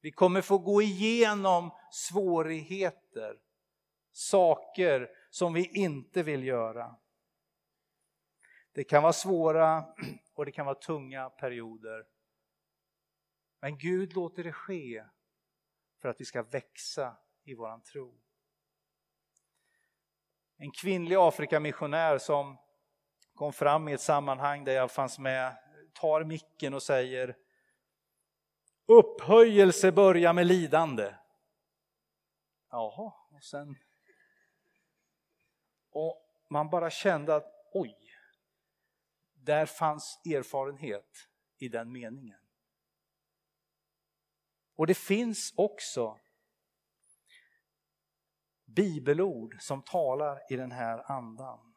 Vi 0.00 0.12
kommer 0.12 0.40
få 0.40 0.58
gå 0.58 0.82
igenom 0.82 1.70
svårigheter, 1.90 3.40
saker 4.12 5.10
som 5.30 5.54
vi 5.54 5.66
inte 5.66 6.22
vill 6.22 6.44
göra. 6.44 6.96
Det 8.74 8.84
kan 8.84 9.02
vara 9.02 9.12
svåra 9.12 9.84
och 10.34 10.44
det 10.44 10.52
kan 10.52 10.66
vara 10.66 10.74
tunga 10.74 11.30
perioder. 11.30 12.06
Men 13.60 13.78
Gud 13.78 14.14
låter 14.14 14.44
det 14.44 14.52
ske 14.52 15.04
för 16.00 16.08
att 16.08 16.20
vi 16.20 16.24
ska 16.24 16.42
växa 16.42 17.16
i 17.44 17.54
våran 17.54 17.82
tro. 17.82 18.20
En 20.56 20.70
kvinnlig 20.70 21.16
Afrikamissionär 21.16 22.18
som 22.18 22.56
kom 23.34 23.52
fram 23.52 23.88
i 23.88 23.92
ett 23.92 24.00
sammanhang 24.00 24.64
där 24.64 24.72
jag 24.72 24.90
fanns 24.90 25.18
med 25.18 25.56
tar 25.92 26.24
micken 26.24 26.74
och 26.74 26.82
säger 26.82 27.36
Upphöjelse 28.86 29.92
börjar 29.92 30.32
med 30.32 30.46
lidande. 30.46 31.14
Jaha, 32.70 33.12
och 33.30 33.44
sen... 33.44 33.76
Och 35.90 36.44
man 36.48 36.70
bara 36.70 36.90
kände 36.90 37.34
att 37.34 37.68
oj, 37.72 38.03
där 39.44 39.66
fanns 39.66 40.20
erfarenhet 40.24 41.28
i 41.58 41.68
den 41.68 41.92
meningen. 41.92 42.40
Och 44.76 44.86
det 44.86 44.94
finns 44.94 45.52
också 45.56 46.18
bibelord 48.64 49.56
som 49.60 49.82
talar 49.82 50.52
i 50.52 50.56
den 50.56 50.72
här 50.72 51.12
andan. 51.12 51.74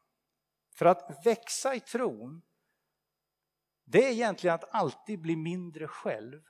För 0.75 0.85
att 0.85 1.25
växa 1.25 1.75
i 1.75 1.79
tron, 1.79 2.41
det 3.83 4.05
är 4.05 4.11
egentligen 4.11 4.53
att 4.53 4.75
alltid 4.75 5.21
bli 5.21 5.35
mindre 5.35 5.87
själv 5.87 6.41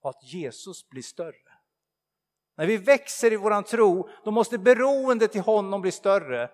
och 0.00 0.10
att 0.10 0.22
Jesus 0.22 0.88
blir 0.88 1.02
större. 1.02 1.58
När 2.56 2.66
vi 2.66 2.76
växer 2.76 3.32
i 3.32 3.36
våran 3.36 3.64
tro, 3.64 4.08
då 4.24 4.30
måste 4.30 4.58
beroendet 4.58 5.32
till 5.32 5.40
honom 5.40 5.80
bli 5.80 5.92
större 5.92 6.50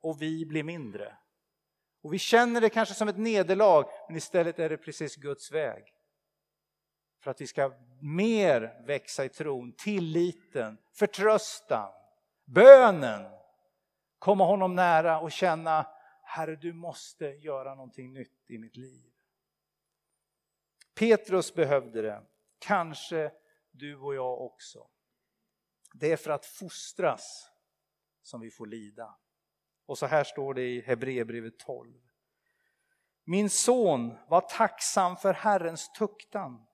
och 0.00 0.22
vi 0.22 0.46
blir 0.46 0.62
mindre. 0.62 1.18
Och 2.04 2.12
vi 2.12 2.18
känner 2.18 2.60
det 2.60 2.70
kanske 2.70 2.94
som 2.94 3.08
ett 3.08 3.18
nederlag, 3.18 3.84
men 4.08 4.16
istället 4.16 4.58
är 4.58 4.68
det 4.68 4.76
precis 4.76 5.16
Guds 5.16 5.52
väg. 5.52 5.84
För 7.20 7.30
att 7.30 7.40
vi 7.40 7.46
ska 7.46 7.72
mer 8.00 8.82
växa 8.86 9.24
i 9.24 9.28
tron, 9.28 9.72
tilliten, 9.72 10.78
förtröstan, 10.92 11.92
bönen. 12.44 13.30
Komma 14.18 14.44
honom 14.44 14.74
nära 14.74 15.20
och 15.20 15.32
känna, 15.32 15.86
Herre 16.22 16.56
du 16.56 16.72
måste 16.72 17.26
göra 17.26 17.74
någonting 17.74 18.12
nytt 18.12 18.50
i 18.50 18.58
mitt 18.58 18.76
liv. 18.76 19.10
Petrus 20.94 21.54
behövde 21.54 22.02
det, 22.02 22.22
kanske 22.58 23.32
du 23.70 23.96
och 23.96 24.14
jag 24.14 24.40
också. 24.40 24.88
Det 25.94 26.12
är 26.12 26.16
för 26.16 26.30
att 26.30 26.46
fostras 26.46 27.50
som 28.22 28.40
vi 28.40 28.50
får 28.50 28.66
lida. 28.66 29.16
Och 29.86 29.98
så 29.98 30.06
här 30.06 30.24
står 30.24 30.54
det 30.54 30.62
i 30.62 30.80
Hebreerbrevet 30.80 31.58
12. 31.58 31.92
Min 33.24 33.50
son, 33.50 34.18
var 34.28 34.40
tacksam 34.40 35.16
för 35.16 35.32
Herrens 35.32 35.92
tuktan. 35.92 36.66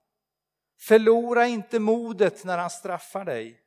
Förlora 0.79 1.47
inte 1.47 1.79
modet 1.79 2.43
när 2.43 2.57
han 2.57 2.69
straffar 2.69 3.25
dig. 3.25 3.61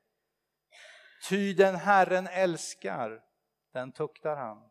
Ty 1.29 1.55
den 1.55 1.75
Herren 1.75 2.27
älskar, 2.27 3.23
den 3.73 3.93
tuktar 3.93 4.37
han. 4.37 4.71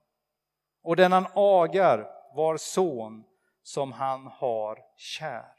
Och 0.84 0.96
den 0.96 1.12
han 1.12 1.28
agar 1.34 2.08
var 2.36 2.58
son 2.58 3.24
som 3.64 3.92
han 3.92 4.28
har 4.28 4.80
kär. 4.98 5.54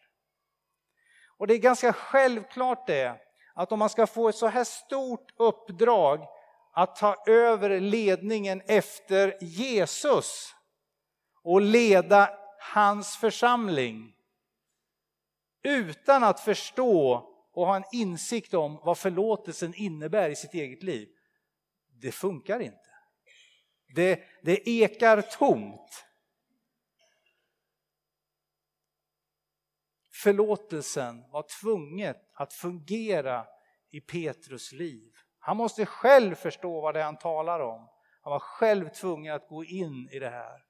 Och 1.37 1.47
det 1.47 1.55
är 1.55 1.59
ganska 1.59 1.93
självklart 1.93 2.87
det, 2.87 3.21
att 3.55 3.73
om 3.73 3.79
man 3.79 3.91
ska 3.91 4.07
få 4.07 4.29
ett 4.29 4.37
så 4.37 4.47
här 4.47 4.65
stort 4.65 5.33
uppdrag 5.37 6.27
att 6.75 6.97
ta 6.97 7.25
över 7.27 7.81
ledningen 7.81 8.63
efter 8.67 9.39
Jesus 9.41 10.55
och 11.43 11.61
leda 11.61 12.39
hans 12.59 13.17
församling 13.17 14.17
utan 15.63 16.25
att 16.25 16.41
förstå 16.41 17.31
och 17.53 17.67
ha 17.67 17.77
en 17.77 17.85
insikt 17.93 18.55
om 18.55 18.81
vad 18.85 18.99
förlåtelsen 18.99 19.75
innebär 19.75 20.31
i 20.31 20.37
sitt 20.37 20.55
eget 20.55 20.83
liv. 20.83 21.09
Det 22.01 22.13
funkar 22.13 22.61
inte. 22.61 22.91
Det, 23.95 24.25
det 24.43 24.69
ekar 24.69 25.23
tomt. 25.23 26.05
Förlåtelsen 30.13 31.31
var 31.31 31.47
tvunget 31.61 32.31
att 32.35 32.53
fungera 32.53 33.47
i 33.91 34.01
Petrus 34.01 34.73
liv. 34.73 35.13
Han 35.47 35.57
måste 35.57 35.87
själv 35.87 36.35
förstå 36.35 36.81
vad 36.81 36.95
det 36.95 37.01
är 37.01 37.05
han 37.05 37.17
talar 37.17 37.61
om. 37.61 37.89
Han 38.23 38.31
var 38.31 38.39
själv 38.39 38.89
tvungen 38.89 39.35
att 39.35 39.49
gå 39.49 39.65
in 39.65 40.09
i 40.13 40.19
det 40.19 40.31
här. 40.31 40.65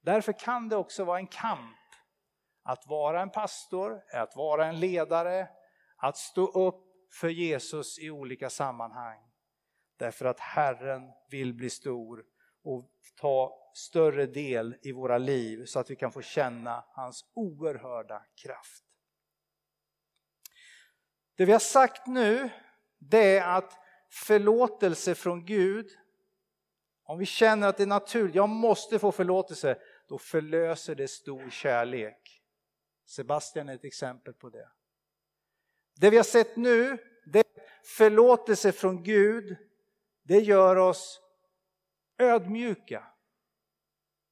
Därför 0.00 0.32
kan 0.32 0.68
det 0.68 0.76
också 0.76 1.04
vara 1.04 1.18
en 1.18 1.26
kamp 1.26 1.76
att 2.62 2.86
vara 2.86 3.22
en 3.22 3.30
pastor, 3.30 4.02
att 4.12 4.36
vara 4.36 4.66
en 4.66 4.80
ledare, 4.80 5.48
att 5.96 6.16
stå 6.16 6.46
upp 6.46 6.84
för 7.20 7.28
Jesus 7.28 7.98
i 7.98 8.10
olika 8.10 8.50
sammanhang. 8.50 9.18
Därför 9.96 10.24
att 10.24 10.40
Herren 10.40 11.02
vill 11.30 11.54
bli 11.54 11.70
stor 11.70 12.24
och 12.64 12.90
ta 13.20 13.70
större 13.74 14.26
del 14.26 14.76
i 14.82 14.92
våra 14.92 15.18
liv 15.18 15.64
så 15.64 15.78
att 15.78 15.90
vi 15.90 15.96
kan 15.96 16.12
få 16.12 16.22
känna 16.22 16.84
hans 16.88 17.24
oerhörda 17.34 18.22
kraft. 18.42 18.84
Det 21.36 21.44
vi 21.44 21.52
har 21.52 21.58
sagt 21.58 22.06
nu 22.06 22.50
det 22.98 23.38
är 23.38 23.56
att 23.56 23.72
förlåtelse 24.10 25.14
från 25.14 25.44
Gud, 25.44 25.86
om 27.04 27.18
vi 27.18 27.26
känner 27.26 27.68
att 27.68 27.76
det 27.76 27.82
är 27.82 27.86
naturligt, 27.86 28.34
jag 28.34 28.48
måste 28.48 28.98
få 28.98 29.12
förlåtelse, 29.12 29.78
då 30.08 30.18
förlöser 30.18 30.94
det 30.94 31.08
stor 31.08 31.50
kärlek. 31.50 32.42
Sebastian 33.06 33.68
är 33.68 33.74
ett 33.74 33.84
exempel 33.84 34.34
på 34.34 34.48
det. 34.48 34.68
Det 35.94 36.10
vi 36.10 36.16
har 36.16 36.24
sett 36.24 36.56
nu, 36.56 36.98
det 37.26 37.38
är 37.38 37.62
förlåtelse 37.84 38.72
från 38.72 39.02
Gud, 39.02 39.56
det 40.22 40.38
gör 40.38 40.76
oss 40.76 41.20
ödmjuka. 42.18 43.06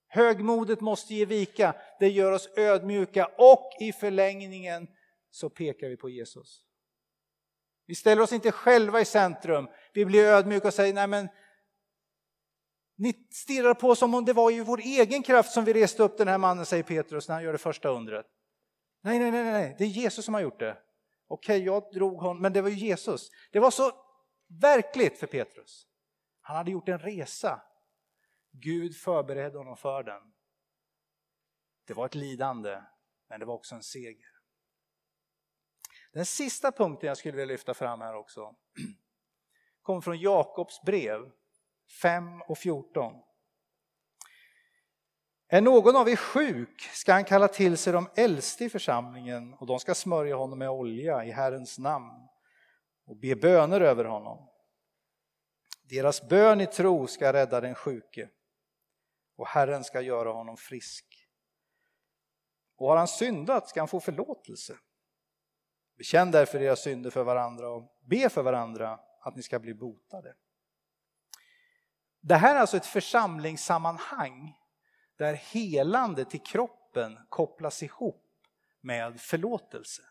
Högmodet 0.06 0.80
måste 0.80 1.14
ge 1.14 1.24
vika, 1.24 1.76
det 2.00 2.08
gör 2.08 2.32
oss 2.32 2.48
ödmjuka 2.56 3.26
och 3.38 3.70
i 3.80 3.92
förlängningen 3.92 4.88
så 5.30 5.50
pekar 5.50 5.88
vi 5.88 5.96
på 5.96 6.10
Jesus. 6.10 6.63
Vi 7.86 7.94
ställer 7.94 8.22
oss 8.22 8.32
inte 8.32 8.52
själva 8.52 9.00
i 9.00 9.04
centrum, 9.04 9.68
vi 9.92 10.04
blir 10.04 10.24
ödmjuka 10.24 10.68
och 10.68 10.74
säger 10.74 10.94
nej 10.94 11.06
men 11.06 11.28
ni 12.96 13.28
stirrar 13.30 13.74
på 13.74 13.94
som 13.94 14.14
om 14.14 14.24
det 14.24 14.32
var 14.32 14.50
i 14.50 14.60
vår 14.60 14.80
egen 14.80 15.22
kraft 15.22 15.52
som 15.52 15.64
vi 15.64 15.72
reste 15.72 16.02
upp 16.02 16.18
den 16.18 16.28
här 16.28 16.38
mannen, 16.38 16.66
säger 16.66 16.82
Petrus 16.82 17.28
när 17.28 17.34
han 17.34 17.44
gör 17.44 17.52
det 17.52 17.58
första 17.58 17.88
undret. 17.88 18.26
Nej, 19.02 19.18
nej, 19.18 19.30
nej, 19.30 19.44
nej, 19.44 19.74
det 19.78 19.84
är 19.84 19.88
Jesus 19.88 20.24
som 20.24 20.34
har 20.34 20.40
gjort 20.40 20.58
det. 20.58 20.78
Okej, 21.28 21.64
jag 21.64 21.92
drog 21.92 22.20
honom, 22.20 22.42
men 22.42 22.52
det 22.52 22.62
var 22.62 22.68
ju 22.68 22.76
Jesus. 22.76 23.30
Det 23.52 23.60
var 23.60 23.70
så 23.70 23.92
verkligt 24.60 25.18
för 25.18 25.26
Petrus. 25.26 25.86
Han 26.40 26.56
hade 26.56 26.70
gjort 26.70 26.88
en 26.88 26.98
resa. 26.98 27.62
Gud 28.52 28.96
förberedde 28.96 29.58
honom 29.58 29.76
för 29.76 30.02
den. 30.02 30.22
Det 31.86 31.94
var 31.94 32.06
ett 32.06 32.14
lidande, 32.14 32.82
men 33.28 33.40
det 33.40 33.46
var 33.46 33.54
också 33.54 33.74
en 33.74 33.82
seger. 33.82 34.33
Den 36.14 36.26
sista 36.26 36.72
punkten 36.72 37.08
jag 37.08 37.16
skulle 37.16 37.32
vilja 37.32 37.52
lyfta 37.52 37.74
fram 37.74 38.00
här 38.00 38.14
också 38.14 38.54
kommer 39.82 40.00
från 40.00 40.18
Jakobs 40.18 40.82
brev 40.82 41.30
5 42.02 42.42
och 42.42 42.58
14. 42.58 43.12
Är 45.48 45.60
någon 45.60 45.96
av 45.96 46.08
er 46.08 46.16
sjuk 46.16 46.80
ska 46.80 47.12
han 47.12 47.24
kalla 47.24 47.48
till 47.48 47.76
sig 47.76 47.92
de 47.92 48.10
äldste 48.16 48.64
i 48.64 48.70
församlingen 48.70 49.54
och 49.54 49.66
de 49.66 49.80
ska 49.80 49.94
smörja 49.94 50.36
honom 50.36 50.58
med 50.58 50.70
olja 50.70 51.24
i 51.24 51.30
Herrens 51.30 51.78
namn 51.78 52.28
och 53.06 53.16
be 53.16 53.36
böner 53.36 53.80
över 53.80 54.04
honom. 54.04 54.48
Deras 55.82 56.28
bön 56.28 56.60
i 56.60 56.66
tro 56.66 57.06
ska 57.06 57.32
rädda 57.32 57.60
den 57.60 57.74
sjuke 57.74 58.28
och 59.36 59.46
Herren 59.46 59.84
ska 59.84 60.00
göra 60.00 60.32
honom 60.32 60.56
frisk. 60.56 61.28
Och 62.76 62.88
har 62.88 62.96
han 62.96 63.08
syndat 63.08 63.68
ska 63.68 63.80
han 63.80 63.88
få 63.88 64.00
förlåtelse. 64.00 64.78
Bekänn 65.96 66.30
därför 66.30 66.62
era 66.62 66.76
synder 66.76 67.10
för 67.10 67.24
varandra 67.24 67.70
och 67.70 67.98
be 68.00 68.28
för 68.28 68.42
varandra 68.42 69.00
att 69.20 69.36
ni 69.36 69.42
ska 69.42 69.58
bli 69.58 69.74
botade. 69.74 70.34
Det 72.20 72.34
här 72.34 72.54
är 72.56 72.60
alltså 72.60 72.76
ett 72.76 72.86
församlingssammanhang 72.86 74.58
där 75.16 75.34
helande 75.34 76.24
till 76.24 76.42
kroppen 76.42 77.18
kopplas 77.28 77.82
ihop 77.82 78.24
med 78.80 79.20
förlåtelse. 79.20 80.02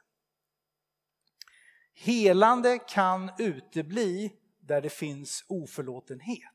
Helande 1.93 2.80
kan 2.80 3.32
utebli 3.39 4.34
där 4.60 4.82
det 4.82 4.89
finns 4.89 5.46
oförlåtenhet. 5.48 6.50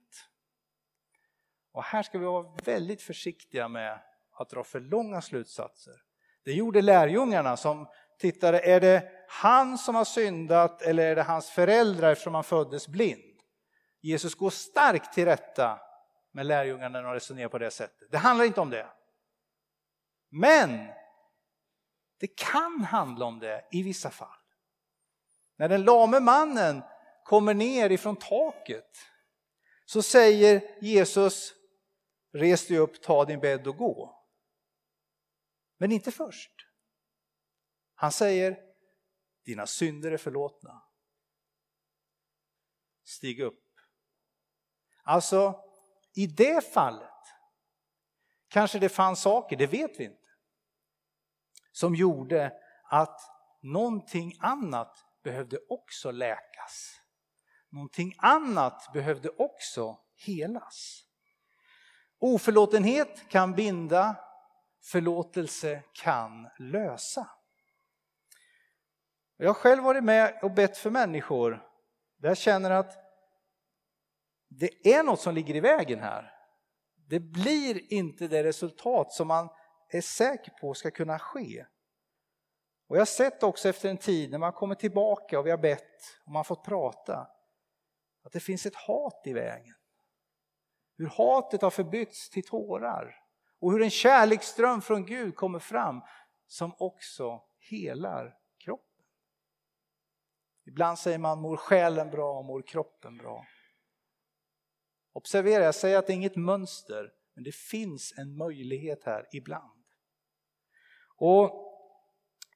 Och 1.73 1.85
här 1.85 2.03
ska 2.03 2.19
vi 2.19 2.25
vara 2.25 2.57
väldigt 2.65 3.03
försiktiga 3.03 3.69
med 3.69 4.01
att 4.33 4.51
dra 4.51 4.65
för 4.65 4.81
långa 4.81 5.23
slutsatser. 5.23 6.03
Det 6.45 6.53
gjorde 6.53 6.83
lärjungarna 6.83 7.57
som 7.57 7.89
tittade, 8.19 8.61
är 8.61 8.81
det 8.81 9.11
han 9.29 9.79
som 9.79 9.95
har 9.95 10.05
syndat 10.05 10.83
eller 10.83 11.07
är 11.11 11.17
det 11.17 11.23
hans 11.23 11.51
föräldrar 11.51 12.13
eftersom 12.13 12.35
han 12.35 12.45
föddes 12.45 12.89
blind? 12.89 13.41
Jesus 14.01 14.35
går 14.35 14.51
starkt 14.51 15.13
till 15.13 15.25
rätta 15.25 15.81
med 16.33 16.47
lärjungarna 16.47 16.89
när 16.89 17.03
de 17.03 17.15
resonerar 17.15 17.49
på 17.49 17.59
det 17.59 17.71
sättet. 17.71 18.11
Det 18.11 18.19
handlar 18.19 18.45
inte 18.45 18.61
om 18.61 18.71
det. 18.71 18.87
Men 20.31 20.89
det 22.21 22.37
kan 22.37 22.81
handla 22.81 23.27
om 23.27 23.39
det 23.39 23.69
i 23.71 23.83
vissa 23.83 24.11
fall. 24.11 24.39
När 25.57 25.69
den 25.69 25.85
lame 25.85 26.21
mannen 26.21 26.83
kommer 27.25 27.55
ner 27.55 27.91
ifrån 27.91 28.17
taket 28.17 28.99
så 29.85 30.03
säger 30.03 30.77
Jesus, 30.81 31.55
res 32.33 32.67
dig 32.67 32.79
upp, 32.79 33.03
ta 33.03 33.25
din 33.25 33.41
bädd 33.41 33.67
och 33.67 33.77
gå. 33.77 34.25
Men 35.79 35.93
inte 35.93 36.13
först. 36.13 36.68
Han 38.01 38.13
säger, 38.13 38.59
dina 39.45 39.67
synder 39.67 40.11
är 40.11 40.17
förlåtna. 40.17 40.83
Stig 43.05 43.41
upp. 43.41 43.65
Alltså, 45.03 45.65
i 46.15 46.27
det 46.27 46.73
fallet 46.73 47.11
kanske 48.49 48.79
det 48.79 48.89
fanns 48.89 49.21
saker, 49.21 49.57
det 49.57 49.67
vet 49.67 50.01
vi 50.01 50.05
inte, 50.05 50.29
som 51.73 51.95
gjorde 51.95 52.53
att 52.85 53.21
någonting 53.63 54.37
annat 54.41 55.07
behövde 55.23 55.59
också 55.69 56.11
läkas. 56.11 57.01
Någonting 57.69 58.15
annat 58.19 58.91
behövde 58.93 59.29
också 59.29 59.99
helas. 60.17 61.05
Oförlåtenhet 62.19 63.29
kan 63.29 63.55
binda, 63.55 64.17
förlåtelse 64.83 65.83
kan 65.93 66.49
lösa. 66.59 67.38
Jag 69.41 69.49
har 69.49 69.55
själv 69.55 69.85
varit 69.85 70.05
med 70.05 70.39
och 70.43 70.51
bett 70.51 70.79
för 70.79 70.91
människor 70.91 71.67
där 72.17 72.29
jag 72.29 72.39
känner 72.39 72.71
att 72.71 72.97
det 74.49 74.93
är 74.95 75.03
något 75.03 75.21
som 75.21 75.35
ligger 75.35 75.57
i 75.57 75.61
vägen 75.61 76.01
här. 76.01 76.33
Det 77.09 77.21
blir 77.21 77.93
inte 77.93 78.29
det 78.29 78.45
resultat 78.45 79.13
som 79.13 79.29
man 79.29 79.49
är 79.89 80.01
säker 80.01 80.53
på 80.61 80.75
ska 80.75 80.91
kunna 80.91 81.19
ske. 81.19 81.65
Och 82.89 82.97
jag 82.97 83.01
har 83.01 83.07
sett 83.07 83.43
också 83.43 83.69
efter 83.69 83.89
en 83.89 83.99
tid 83.99 84.31
när 84.31 84.39
man 84.39 84.53
kommer 84.53 84.75
tillbaka 84.75 85.39
och 85.39 85.47
vi 85.47 85.51
har 85.51 85.59
bett 85.59 86.19
och 86.27 86.33
man 86.33 86.45
fått 86.45 86.65
prata 86.65 87.29
att 88.25 88.33
det 88.33 88.41
finns 88.41 88.67
ett 88.67 88.75
hat 88.75 89.23
i 89.25 89.33
vägen. 89.33 89.75
Hur 90.97 91.07
hatet 91.07 91.63
har 91.63 91.71
förbytts 91.71 92.31
till 92.31 92.47
tårar 92.47 93.15
och 93.61 93.73
hur 93.73 93.83
en 93.83 93.91
kärleksström 93.91 94.83
från 94.83 95.07
Gud 95.07 95.37
kommer 95.37 95.59
fram 95.59 96.01
som 96.47 96.75
också 96.79 97.43
helar. 97.59 98.38
Ibland 100.69 100.99
säger 100.99 101.19
man 101.19 101.41
mår 101.41 101.57
själen 101.57 102.11
bra, 102.11 102.43
mår 102.43 102.63
kroppen 102.63 103.17
bra. 103.17 103.47
Observera, 105.13 105.65
jag 105.65 105.75
säger 105.75 105.99
att 105.99 106.07
det 106.07 106.13
är 106.13 106.15
inget 106.15 106.37
mönster, 106.37 107.11
men 107.35 107.45
det 107.45 107.55
finns 107.55 108.15
en 108.19 108.37
möjlighet 108.37 109.05
här 109.05 109.27
ibland. 109.33 109.85
Och 111.17 111.65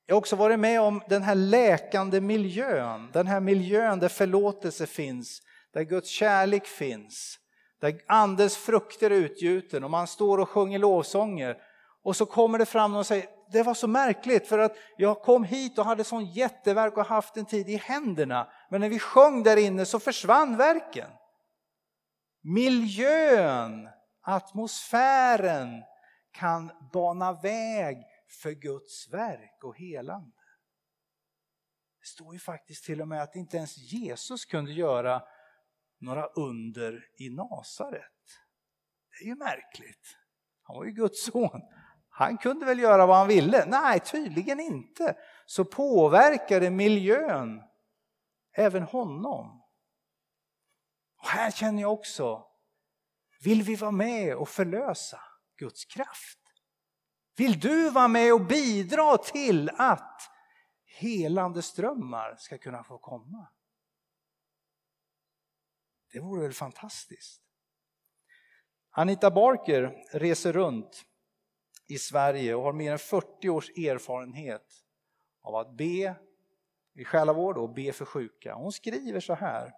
jag 0.07 0.15
har 0.15 0.19
också 0.19 0.37
varit 0.37 0.59
med 0.59 0.81
om 0.81 1.03
den 1.09 1.23
här 1.23 1.35
läkande 1.35 2.21
miljön, 2.21 3.11
den 3.13 3.27
här 3.27 3.41
miljön 3.41 3.99
där 3.99 4.09
förlåtelse 4.09 4.87
finns, 4.87 5.43
där 5.73 5.83
Guds 5.83 6.09
kärlek 6.11 6.67
finns, 6.67 7.39
där 7.81 8.01
Andens 8.07 8.57
frukter 8.57 9.11
är 9.11 9.15
utgjuten 9.15 9.85
och 9.85 9.91
man 9.91 10.07
står 10.07 10.39
och 10.39 10.49
sjunger 10.49 10.79
lovsånger. 10.79 11.63
Och 12.03 12.17
så 12.17 12.27
kommer 12.27 12.59
det 12.59 12.67
fram 12.67 12.91
någon 12.91 13.01
och 13.01 13.07
säger, 13.07 13.29
det 13.53 13.63
var 13.63 13.75
så 13.75 13.89
märkligt 13.89 14.49
för 14.49 14.59
att 14.59 14.77
jag 14.97 15.23
kom 15.23 15.45
hit 15.45 15.79
och 15.79 15.85
hade 15.85 16.05
sån 16.05 16.25
jätteverk 16.25 16.97
och 16.97 17.07
haft 17.07 17.37
en 17.37 17.47
tid 17.47 17.69
i 17.69 17.77
händerna. 17.77 18.53
Men 18.71 18.81
när 18.81 18.89
vi 18.89 18.99
sjöng 18.99 19.43
där 19.43 19.57
inne 19.57 19.87
så 19.87 20.01
försvann 20.01 20.57
verken. 20.57 21.11
Miljön, 22.43 23.89
atmosfären 24.23 25.83
kan 26.33 26.73
bana 26.93 27.33
väg 27.33 27.97
för 28.43 28.51
Guds 28.51 29.09
verk 29.13 29.65
och 29.65 29.77
helande. 29.77 30.37
Det 32.01 32.07
står 32.07 32.33
ju 32.33 32.39
faktiskt 32.39 32.85
till 32.85 33.01
och 33.01 33.09
med 33.09 33.23
att 33.23 33.37
inte 33.37 33.57
ens 33.57 33.79
Jesus 33.79 34.45
kunde 34.45 34.73
göra 34.73 35.23
några 36.01 36.27
under 36.27 37.05
i 37.19 37.31
Nasaret. 37.31 38.03
Det 39.11 39.25
är 39.25 39.29
ju 39.29 39.35
märkligt. 39.35 40.17
Han 40.63 40.77
var 40.77 40.85
ju 40.85 40.93
Guds 40.93 41.25
son. 41.25 41.63
Han 42.15 42.39
kunde 42.39 42.67
väl 42.67 42.79
göra 42.79 43.07
vad 43.07 43.17
han 43.17 43.29
ville? 43.29 43.65
Nej, 43.67 44.01
tydligen 44.01 44.61
inte. 44.61 45.17
Så 45.47 45.65
påverkade 45.65 46.71
miljön 46.71 47.63
även 48.53 48.83
honom. 48.83 49.63
Och 51.19 51.29
här 51.29 51.51
känner 51.51 51.83
jag 51.83 51.93
också, 51.93 52.47
vill 53.45 53.63
vi 53.63 53.75
vara 53.75 53.91
med 53.91 54.37
och 54.37 54.49
förlösa 54.49 55.21
Guds 55.57 55.85
kraft? 55.85 56.39
Vill 57.37 57.61
du 57.61 57.91
vara 57.91 58.09
med 58.09 58.35
och 58.35 58.47
bidra 58.47 59.19
till 59.19 59.71
att 59.77 60.21
helande 60.85 61.63
strömmar 61.63 62.37
ska 62.39 62.59
kunna 62.59 62.85
få 62.85 62.99
komma? 62.99 63.49
Det 66.13 66.21
vore 66.21 66.43
väl 66.43 66.53
fantastiskt? 66.53 67.43
Anita 68.91 69.31
Barker 69.31 70.05
reser 70.13 70.53
runt 70.53 71.05
i 71.93 71.99
Sverige 71.99 72.55
och 72.55 72.63
har 72.63 72.73
mer 72.73 72.93
än 72.93 72.99
40 72.99 73.49
års 73.49 73.71
erfarenhet 73.71 74.85
av 75.43 75.57
att 75.57 75.77
be 75.77 76.15
i 76.95 77.05
själavård 77.05 77.59
och 77.59 77.75
be 77.75 77.93
för 77.93 78.05
sjuka. 78.05 78.55
Hon 78.55 78.73
skriver 78.73 79.21
så 79.21 79.35
här, 79.35 79.73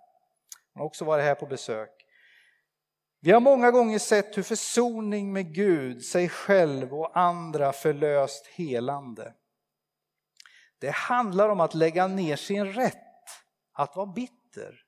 hon 0.72 0.80
har 0.80 0.86
också 0.86 1.04
varit 1.04 1.24
här 1.24 1.34
på 1.34 1.46
besök. 1.46 1.90
Vi 3.20 3.30
har 3.30 3.40
många 3.40 3.70
gånger 3.70 3.98
sett 3.98 4.38
hur 4.38 4.42
försoning 4.42 5.32
med 5.32 5.54
Gud, 5.54 6.04
sig 6.04 6.28
själv 6.28 6.94
och 6.94 7.18
andra 7.18 7.72
förlöst 7.72 8.46
helande. 8.46 9.34
Det 10.78 10.90
handlar 10.90 11.48
om 11.48 11.60
att 11.60 11.74
lägga 11.74 12.06
ner 12.06 12.36
sin 12.36 12.72
rätt 12.72 12.96
att 13.72 13.96
vara 13.96 14.06
bitter, 14.06 14.84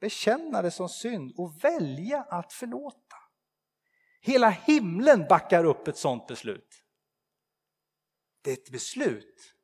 bekänna 0.00 0.62
det 0.62 0.70
som 0.70 0.88
synd 0.88 1.32
och 1.36 1.64
välja 1.64 2.22
att 2.22 2.52
förlåta. 2.52 3.07
Hela 4.20 4.48
himlen 4.48 5.26
backar 5.28 5.64
upp 5.64 5.88
ett 5.88 5.96
sådant 5.96 6.26
beslut. 6.26 6.84
Det 8.42 8.50
är 8.50 8.54
ett 8.54 8.70
beslut. 8.70 9.54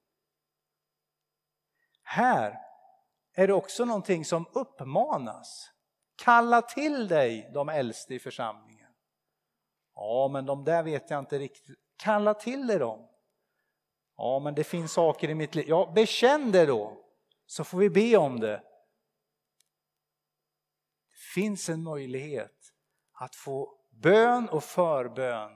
Här 2.03 2.59
är 3.33 3.47
det 3.47 3.53
också 3.53 3.85
någonting 3.85 4.25
som 4.25 4.47
uppmanas. 4.53 5.71
Kalla 6.17 6.63
till 6.63 7.09
dig 7.09 7.51
de 7.55 7.69
äldste 7.69 8.15
i 8.15 8.19
församlingen. 8.19 8.91
Ja, 9.95 10.29
men 10.33 10.47
de 10.47 10.65
där 10.65 10.83
vet 10.83 11.11
jag 11.11 11.19
inte 11.19 11.39
riktigt. 11.39 11.79
Kalla 11.97 12.35
till 12.35 12.67
dig 12.67 12.79
dem. 12.79 13.09
Ja, 14.17 14.39
men 14.39 14.55
det 14.55 14.65
finns 14.65 14.93
saker 14.93 15.31
i 15.31 15.35
mitt 15.35 15.55
liv. 15.55 15.65
Ja, 15.69 15.93
bekänn 15.95 16.53
det 16.53 16.67
då, 16.67 17.05
så 17.47 17.65
får 17.65 17.79
vi 17.79 17.91
be 17.91 18.17
om 18.17 18.41
det. 18.41 18.63
Det 21.11 21.19
finns 21.35 21.69
en 21.69 21.83
möjlighet 21.83 22.73
att 23.13 23.35
få 23.35 23.84
bön 24.03 24.49
och 24.49 24.65
förbön, 24.65 25.53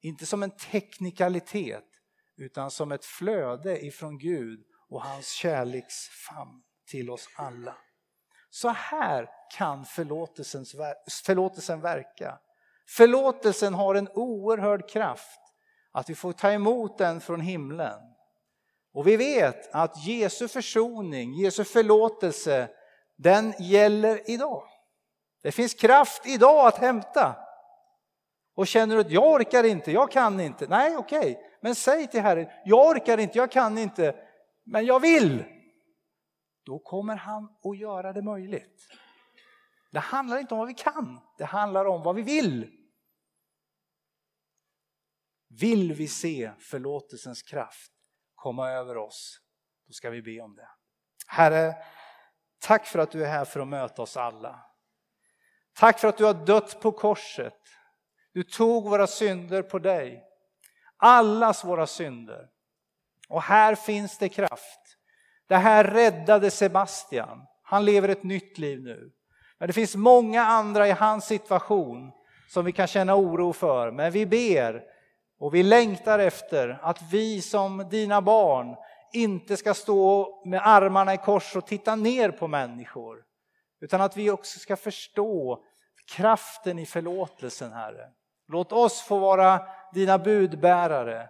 inte 0.00 0.26
som 0.26 0.42
en 0.42 0.56
teknikalitet, 0.56 1.84
utan 2.36 2.70
som 2.70 2.92
ett 2.92 3.04
flöde 3.04 3.84
ifrån 3.84 4.18
Gud 4.18 4.64
och 4.88 5.02
hans 5.02 5.28
kärleksfamn 5.28 6.62
till 6.90 7.10
oss 7.10 7.28
alla. 7.36 7.76
Så 8.50 8.68
här 8.68 9.28
kan 9.56 9.84
förlåtelsen 9.84 11.80
verka. 11.80 12.38
Förlåtelsen 12.88 13.74
har 13.74 13.94
en 13.94 14.08
oerhörd 14.08 14.88
kraft, 14.88 15.40
att 15.92 16.10
vi 16.10 16.14
får 16.14 16.32
ta 16.32 16.50
emot 16.50 16.98
den 16.98 17.20
från 17.20 17.40
himlen. 17.40 18.00
Och 18.92 19.06
vi 19.06 19.16
vet 19.16 19.74
att 19.74 20.06
Jesu 20.06 20.48
försoning, 20.48 21.34
Jesu 21.34 21.64
förlåtelse, 21.64 22.70
den 23.16 23.54
gäller 23.58 24.30
idag. 24.30 24.68
Det 25.42 25.52
finns 25.52 25.74
kraft 25.74 26.26
idag 26.26 26.66
att 26.66 26.78
hämta. 26.78 27.43
Och 28.54 28.66
känner 28.66 28.94
du 28.94 29.00
att 29.00 29.10
jag 29.10 29.32
orkar 29.32 29.64
inte, 29.64 29.92
jag 29.92 30.10
kan 30.10 30.40
inte. 30.40 30.66
Nej, 30.66 30.96
okej, 30.96 31.18
okay. 31.18 31.36
men 31.60 31.74
säg 31.74 32.06
till 32.06 32.20
Herren, 32.20 32.46
jag 32.64 32.86
orkar 32.90 33.18
inte, 33.18 33.38
jag 33.38 33.52
kan 33.52 33.78
inte, 33.78 34.14
men 34.64 34.86
jag 34.86 35.00
vill. 35.00 35.44
Då 36.64 36.78
kommer 36.78 37.16
han 37.16 37.44
att 37.44 37.78
göra 37.78 38.12
det 38.12 38.22
möjligt. 38.22 38.88
Det 39.92 39.98
handlar 39.98 40.38
inte 40.38 40.54
om 40.54 40.58
vad 40.58 40.68
vi 40.68 40.74
kan, 40.74 41.20
det 41.38 41.44
handlar 41.44 41.84
om 41.84 42.02
vad 42.02 42.16
vi 42.16 42.22
vill. 42.22 42.70
Vill 45.60 45.92
vi 45.92 46.08
se 46.08 46.52
förlåtelsens 46.58 47.42
kraft 47.42 47.92
komma 48.34 48.70
över 48.70 48.96
oss, 48.96 49.40
då 49.86 49.92
ska 49.92 50.10
vi 50.10 50.22
be 50.22 50.40
om 50.40 50.56
det. 50.56 50.68
Herre, 51.26 51.74
tack 52.58 52.86
för 52.86 52.98
att 52.98 53.10
du 53.10 53.24
är 53.24 53.28
här 53.28 53.44
för 53.44 53.60
att 53.60 53.68
möta 53.68 54.02
oss 54.02 54.16
alla. 54.16 54.60
Tack 55.74 55.98
för 55.98 56.08
att 56.08 56.18
du 56.18 56.24
har 56.24 56.46
dött 56.46 56.80
på 56.80 56.92
korset. 56.92 57.60
Du 58.34 58.42
tog 58.42 58.84
våra 58.84 59.06
synder 59.06 59.62
på 59.62 59.78
dig. 59.78 60.24
Allas 60.96 61.64
våra 61.64 61.86
synder. 61.86 62.48
Och 63.28 63.42
här 63.42 63.74
finns 63.74 64.18
det 64.18 64.28
kraft. 64.28 64.80
Det 65.48 65.56
här 65.56 65.84
räddade 65.84 66.50
Sebastian. 66.50 67.46
Han 67.62 67.84
lever 67.84 68.08
ett 68.08 68.22
nytt 68.22 68.58
liv 68.58 68.82
nu. 68.82 69.12
Men 69.58 69.66
det 69.66 69.72
finns 69.72 69.96
många 69.96 70.44
andra 70.44 70.88
i 70.88 70.90
hans 70.90 71.26
situation 71.26 72.12
som 72.48 72.64
vi 72.64 72.72
kan 72.72 72.86
känna 72.86 73.16
oro 73.16 73.52
för. 73.52 73.90
Men 73.90 74.12
vi 74.12 74.26
ber 74.26 74.82
och 75.38 75.54
vi 75.54 75.62
längtar 75.62 76.18
efter 76.18 76.78
att 76.82 77.02
vi 77.12 77.42
som 77.42 77.88
dina 77.90 78.22
barn 78.22 78.76
inte 79.12 79.56
ska 79.56 79.74
stå 79.74 80.42
med 80.44 80.66
armarna 80.68 81.14
i 81.14 81.18
kors 81.18 81.56
och 81.56 81.66
titta 81.66 81.96
ner 81.96 82.30
på 82.30 82.48
människor. 82.48 83.24
Utan 83.80 84.00
att 84.00 84.16
vi 84.16 84.30
också 84.30 84.58
ska 84.58 84.76
förstå 84.76 85.64
kraften 86.16 86.78
i 86.78 86.86
förlåtelsen, 86.86 87.72
Herre. 87.72 88.10
Låt 88.48 88.72
oss 88.72 89.00
få 89.00 89.18
vara 89.18 89.60
dina 89.92 90.18
budbärare. 90.18 91.28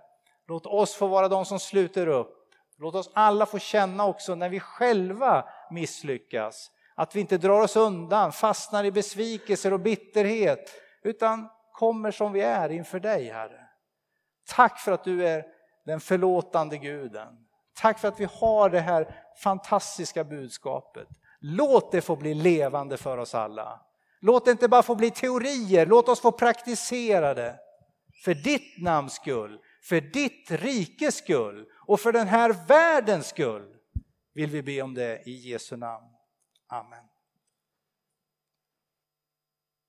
Låt 0.49 0.67
oss 0.67 0.95
få 0.95 1.07
vara 1.07 1.29
de 1.29 1.45
som 1.45 1.59
sluter 1.61 2.07
upp. 2.07 2.45
Låt 2.79 2.95
oss 2.95 3.11
alla 3.13 3.47
få 3.47 3.59
känna 3.59 4.07
också 4.07 4.35
när 4.35 4.49
vi 4.49 4.61
själva 4.61 5.49
misslyckas, 5.71 6.71
att 6.95 7.17
vi 7.17 7.21
inte 7.21 7.39
drar 7.39 7.61
oss 7.61 7.77
undan, 7.77 8.33
fastnar 8.33 8.85
i 8.85 8.93
besvikelser 8.93 9.73
och 9.73 9.81
bitterhet, 9.81 10.71
utan 11.03 11.49
kommer 11.73 12.11
som 12.11 12.33
vi 12.33 12.41
är 12.41 12.69
inför 12.69 13.01
dig, 13.01 13.29
Herre. 13.29 13.69
Tack 14.47 14.79
för 14.79 14.93
att 14.93 15.05
du 15.05 15.27
är 15.27 15.45
den 15.87 16.01
förlåtande 16.01 16.79
guden. 16.79 17.29
Tack 17.75 17.99
för 17.99 18.09
att 18.09 18.21
vi 18.21 18.29
har 18.41 18.71
det 18.71 18.81
här 18.81 19.15
fantastiska 19.43 20.25
budskapet. 20.25 21.09
Låt 21.41 21.93
det 21.93 22.01
få 22.01 22.17
bli 22.17 22.35
levande 22.35 22.97
för 22.97 23.19
oss 23.19 23.35
alla. 23.35 23.81
Låt 24.27 24.45
det 24.45 24.51
inte 24.51 24.69
bara 24.69 24.83
få 24.83 24.95
bli 24.95 25.11
teorier, 25.11 25.87
låt 25.87 26.09
oss 26.09 26.21
få 26.21 26.33
praktisera 26.33 27.35
det. 27.35 27.61
För 28.25 28.35
ditt 28.35 28.83
namns 28.83 29.15
skull, 29.15 29.59
för 29.83 30.01
ditt 30.01 30.51
rikes 30.51 31.17
skull 31.17 31.67
och 31.87 32.01
för 32.01 32.13
den 32.13 32.27
här 32.27 32.67
världens 32.69 33.27
skull 33.27 33.77
vill 34.35 34.51
vi 34.51 34.63
be 34.63 34.83
om 34.83 34.95
det 34.95 35.23
i 35.27 35.51
Jesu 35.51 35.77
namn. 35.77 36.07
Amen. 36.69 37.05